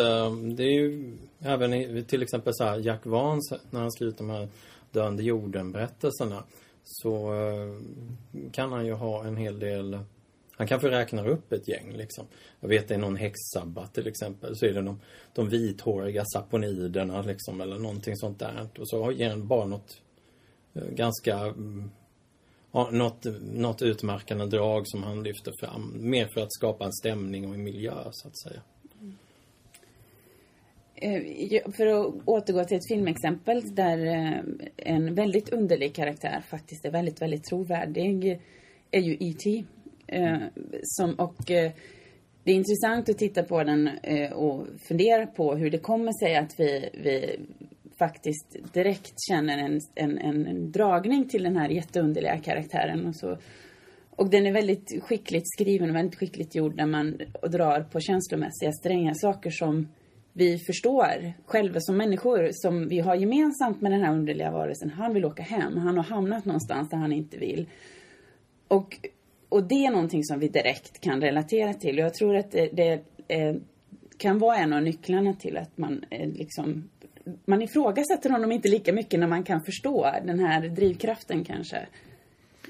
Det 0.55 0.63
är 0.63 0.79
ju 0.81 1.17
även 1.39 1.73
i, 1.73 2.03
till 2.03 2.21
exempel 2.23 2.53
så 2.55 2.63
här, 2.63 2.79
Jack 2.79 3.05
Vance, 3.05 3.59
när 3.71 3.79
han 3.79 3.91
skrivit 3.91 4.17
de 4.17 4.29
här 4.29 4.49
Döende 4.97 5.23
jorden-berättelserna, 5.23 6.43
så 6.83 7.33
eh, 7.33 7.81
kan 8.51 8.71
han 8.71 8.85
ju 8.85 8.93
ha 8.93 9.25
en 9.25 9.37
hel 9.37 9.59
del 9.59 9.99
han 10.57 10.67
kanske 10.67 10.91
räknar 10.91 11.27
upp 11.27 11.51
ett 11.51 11.67
gäng 11.67 11.93
liksom. 11.93 12.27
Jag 12.59 12.69
vet 12.69 12.87
det 12.87 12.93
är 12.93 12.97
någon 12.97 13.15
häxsabbat 13.15 13.93
till 13.93 14.07
exempel. 14.07 14.55
Så 14.55 14.65
är 14.65 14.73
det 14.73 14.81
de, 14.81 14.99
de 15.33 15.49
vithåriga 15.49 16.23
saponiderna 16.25 17.21
liksom 17.21 17.61
eller 17.61 17.79
någonting 17.79 18.17
sånt 18.17 18.39
där. 18.39 18.69
Och 18.79 18.89
så 18.89 19.11
ger 19.11 19.29
han 19.29 19.47
bara 19.47 19.65
något 19.65 20.01
eh, 20.73 20.87
ganska 20.87 21.37
mm, 21.37 21.91
ja, 22.71 22.89
något, 22.91 23.25
något 23.41 23.81
utmärkande 23.81 24.45
drag 24.45 24.87
som 24.87 25.03
han 25.03 25.23
lyfter 25.23 25.53
fram. 25.59 25.93
Mer 25.95 26.27
för 26.27 26.41
att 26.41 26.53
skapa 26.53 26.85
en 26.85 26.93
stämning 26.93 27.47
och 27.47 27.53
en 27.53 27.63
miljö 27.63 27.93
så 28.11 28.27
att 28.27 28.37
säga. 28.37 28.61
Eh, 31.01 31.71
för 31.71 31.87
att 31.87 32.15
återgå 32.25 32.63
till 32.63 32.77
ett 32.77 32.87
filmexempel 32.87 33.75
där 33.75 34.05
eh, 34.05 34.39
en 34.77 35.15
väldigt 35.15 35.49
underlig 35.49 35.95
karaktär 35.95 36.41
faktiskt 36.49 36.85
är 36.85 36.91
väldigt, 36.91 37.21
väldigt 37.21 37.43
trovärdig 37.43 38.39
är 38.91 39.01
ju 39.01 39.17
E.T. 39.19 39.63
Eh, 40.07 40.37
som, 40.83 41.13
och 41.13 41.35
det 42.43 42.51
är 42.51 42.55
intressant 42.55 43.09
att 43.09 43.17
titta 43.17 43.43
på 43.43 43.63
den 43.63 43.89
och 44.33 44.67
fundera 44.87 45.27
på 45.27 45.55
hur 45.55 45.71
det 45.71 45.77
kommer 45.77 46.11
sig 46.11 46.35
att 46.35 46.59
vi, 46.59 46.89
vi 46.93 47.39
faktiskt 47.99 48.73
direkt 48.73 49.13
känner 49.29 49.57
en, 49.57 49.79
en, 49.95 50.17
en, 50.17 50.47
en 50.47 50.71
dragning 50.71 51.29
till 51.29 51.43
den 51.43 51.57
här 51.57 51.69
jätteunderliga 51.69 52.37
karaktären. 52.37 53.05
Och, 53.05 53.15
så. 53.15 53.37
och 54.09 54.29
den 54.29 54.45
är 54.45 54.53
väldigt 54.53 55.03
skickligt 55.03 55.45
skriven 55.47 55.89
och 55.89 55.95
väldigt 55.95 56.19
skickligt 56.19 56.55
gjord 56.55 56.75
när 56.75 56.85
man 56.85 57.17
drar 57.51 57.81
på 57.81 57.99
känslomässiga 57.99 58.71
strängar. 58.71 59.13
Saker 59.13 59.49
som 59.49 59.87
vi 60.37 60.57
förstår 60.59 61.33
själva 61.45 61.79
som 61.79 61.97
människor 61.97 62.49
som 62.51 62.87
vi 62.87 62.99
har 62.99 63.15
gemensamt 63.15 63.81
med 63.81 63.91
den 63.91 64.01
här 64.01 64.13
underliga 64.13 64.51
varelsen. 64.51 64.89
Han 64.89 65.13
vill 65.13 65.25
åka 65.25 65.43
hem. 65.43 65.77
Han 65.77 65.97
har 65.97 66.03
hamnat 66.03 66.45
någonstans 66.45 66.89
där 66.89 66.97
han 66.97 67.13
inte 67.13 67.37
vill. 67.37 67.69
Och, 68.67 68.97
och 69.49 69.63
det 69.63 69.85
är 69.85 69.91
någonting 69.91 70.23
som 70.23 70.39
vi 70.39 70.47
direkt 70.47 71.01
kan 71.01 71.21
relatera 71.21 71.73
till. 71.73 71.99
Och 71.99 72.05
jag 72.05 72.13
tror 72.13 72.35
att 72.35 72.51
det, 72.51 72.69
det 72.73 72.93
eh, 73.27 73.55
kan 74.17 74.39
vara 74.39 74.57
en 74.57 74.73
av 74.73 74.81
nycklarna 74.81 75.33
till 75.33 75.57
att 75.57 75.77
man 75.77 76.05
eh, 76.09 76.29
liksom 76.29 76.89
man 77.45 77.61
ifrågasätter 77.61 78.29
honom 78.29 78.51
inte 78.51 78.69
lika 78.69 78.93
mycket 78.93 79.19
när 79.19 79.27
man 79.27 79.43
kan 79.43 79.61
förstå 79.63 80.11
den 80.25 80.39
här 80.39 80.69
drivkraften 80.69 81.43
kanske. 81.43 81.87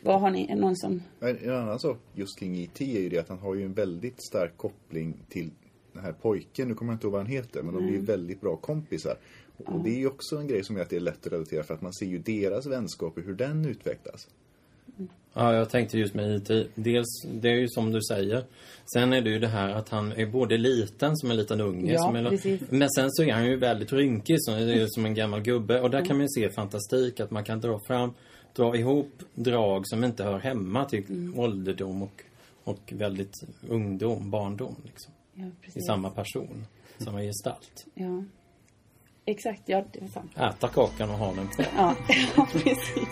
Vad 0.04 0.22
har 0.22 0.32
ni, 0.32 0.56
någon 0.56 0.76
som... 0.76 1.04
En, 1.20 1.50
annan 1.50 1.80
sak 1.80 1.98
just 2.16 2.40
kring 2.40 2.64
E.T. 2.64 2.98
är 2.98 3.02
ju 3.02 3.10
det 3.10 3.18
att 3.18 3.30
han 3.30 3.40
har 3.40 3.56
ju 3.56 3.64
en 3.64 3.74
väldigt 3.74 4.24
stark 4.24 4.58
koppling 4.58 5.14
till 5.30 5.52
den 5.98 6.06
här 6.06 6.14
pojken. 6.22 6.68
Nu 6.68 6.74
kommer 6.74 6.92
jag 6.92 6.96
inte 6.96 7.06
ihåg 7.08 7.14
vad 7.14 7.22
han 7.22 7.32
heter, 7.32 7.62
men 7.64 7.74
de 7.74 7.88
blir 7.88 8.00
väldigt 8.00 8.42
bra 8.42 8.56
kompisar. 8.56 9.18
Och 9.66 9.84
det 9.84 9.90
är 9.90 9.98
ju 10.00 10.08
också 10.08 10.36
en 10.36 10.48
grej 10.48 10.64
som 10.64 10.76
gör 10.76 10.84
att 10.84 10.90
det 10.90 10.96
är 10.96 11.00
lätt 11.00 11.26
att 11.28 11.34
relatera 11.34 11.64
för 11.64 11.74
att 11.74 11.82
man 11.82 11.94
ser 11.94 12.06
ju 12.06 12.18
deras 12.20 12.66
vänskap 12.66 13.18
och 13.18 13.24
hur 13.24 13.34
den 13.36 13.66
utvecklas. 13.66 14.28
Ja, 15.34 15.54
jag 15.56 15.70
tänkte 15.70 15.98
just 15.98 16.14
med 16.14 16.36
IT. 16.36 16.70
Dels, 16.76 17.08
det 17.34 17.50
är 17.50 17.56
ju 17.56 17.68
som 17.68 17.92
du 17.92 18.02
säger. 18.02 18.44
Sen 18.94 19.14
är 19.14 19.22
det 19.22 19.30
ju 19.30 19.40
det 19.40 19.48
här 19.48 19.70
att 19.70 19.90
han 19.90 20.12
är 20.12 20.26
både 20.26 20.58
liten 20.58 21.18
som 21.18 21.32
en 21.32 21.38
liten 21.38 21.62
unge. 21.62 21.94
Ja, 21.94 22.00
som 22.00 22.16
är. 22.16 22.74
Men 22.74 22.90
sen 22.90 23.12
så 23.12 23.24
är 23.24 23.34
han 23.34 23.46
ju 23.46 23.58
väldigt 23.58 23.94
rynkig, 23.94 24.38
ju 24.48 24.86
som 24.90 25.06
en 25.06 25.14
gammal 25.14 25.42
gubbe. 25.42 25.82
Och 25.82 25.90
där 25.90 26.06
kan 26.06 26.18
man 26.18 26.26
ju 26.26 26.30
se 26.30 26.50
fantastik, 26.50 27.20
att 27.20 27.32
man 27.32 27.44
kan 27.44 27.60
dra 27.60 27.80
fram, 27.88 28.14
dra 28.56 28.76
ihop 28.76 29.12
drag 29.34 29.88
som 29.88 30.04
inte 30.04 30.24
hör 30.24 30.40
hemma 30.40 30.86
till 30.86 31.04
Mm. 31.10 31.40
ålderdom 31.40 32.04
och, 32.04 32.24
och 32.64 32.94
väldigt 32.96 33.34
ungdom, 33.70 34.32
barndom. 34.32 34.76
Liksom, 34.86 35.14
Ja, 35.40 35.46
I 35.76 35.82
samma 35.82 36.10
person, 36.10 36.66
samma 36.98 37.22
gestalt. 37.22 37.86
Ja. 37.94 38.24
Exakt, 39.26 39.62
ja 39.66 39.84
det 39.94 40.00
är 40.00 40.08
sant. 40.08 40.38
Äta 40.38 40.68
kakan 40.68 41.10
och 41.10 41.18
ha 41.18 41.34
den 41.34 41.48
kvar. 41.48 41.66
Ja, 41.76 41.96
ja 42.36 42.48
precis. 42.52 43.10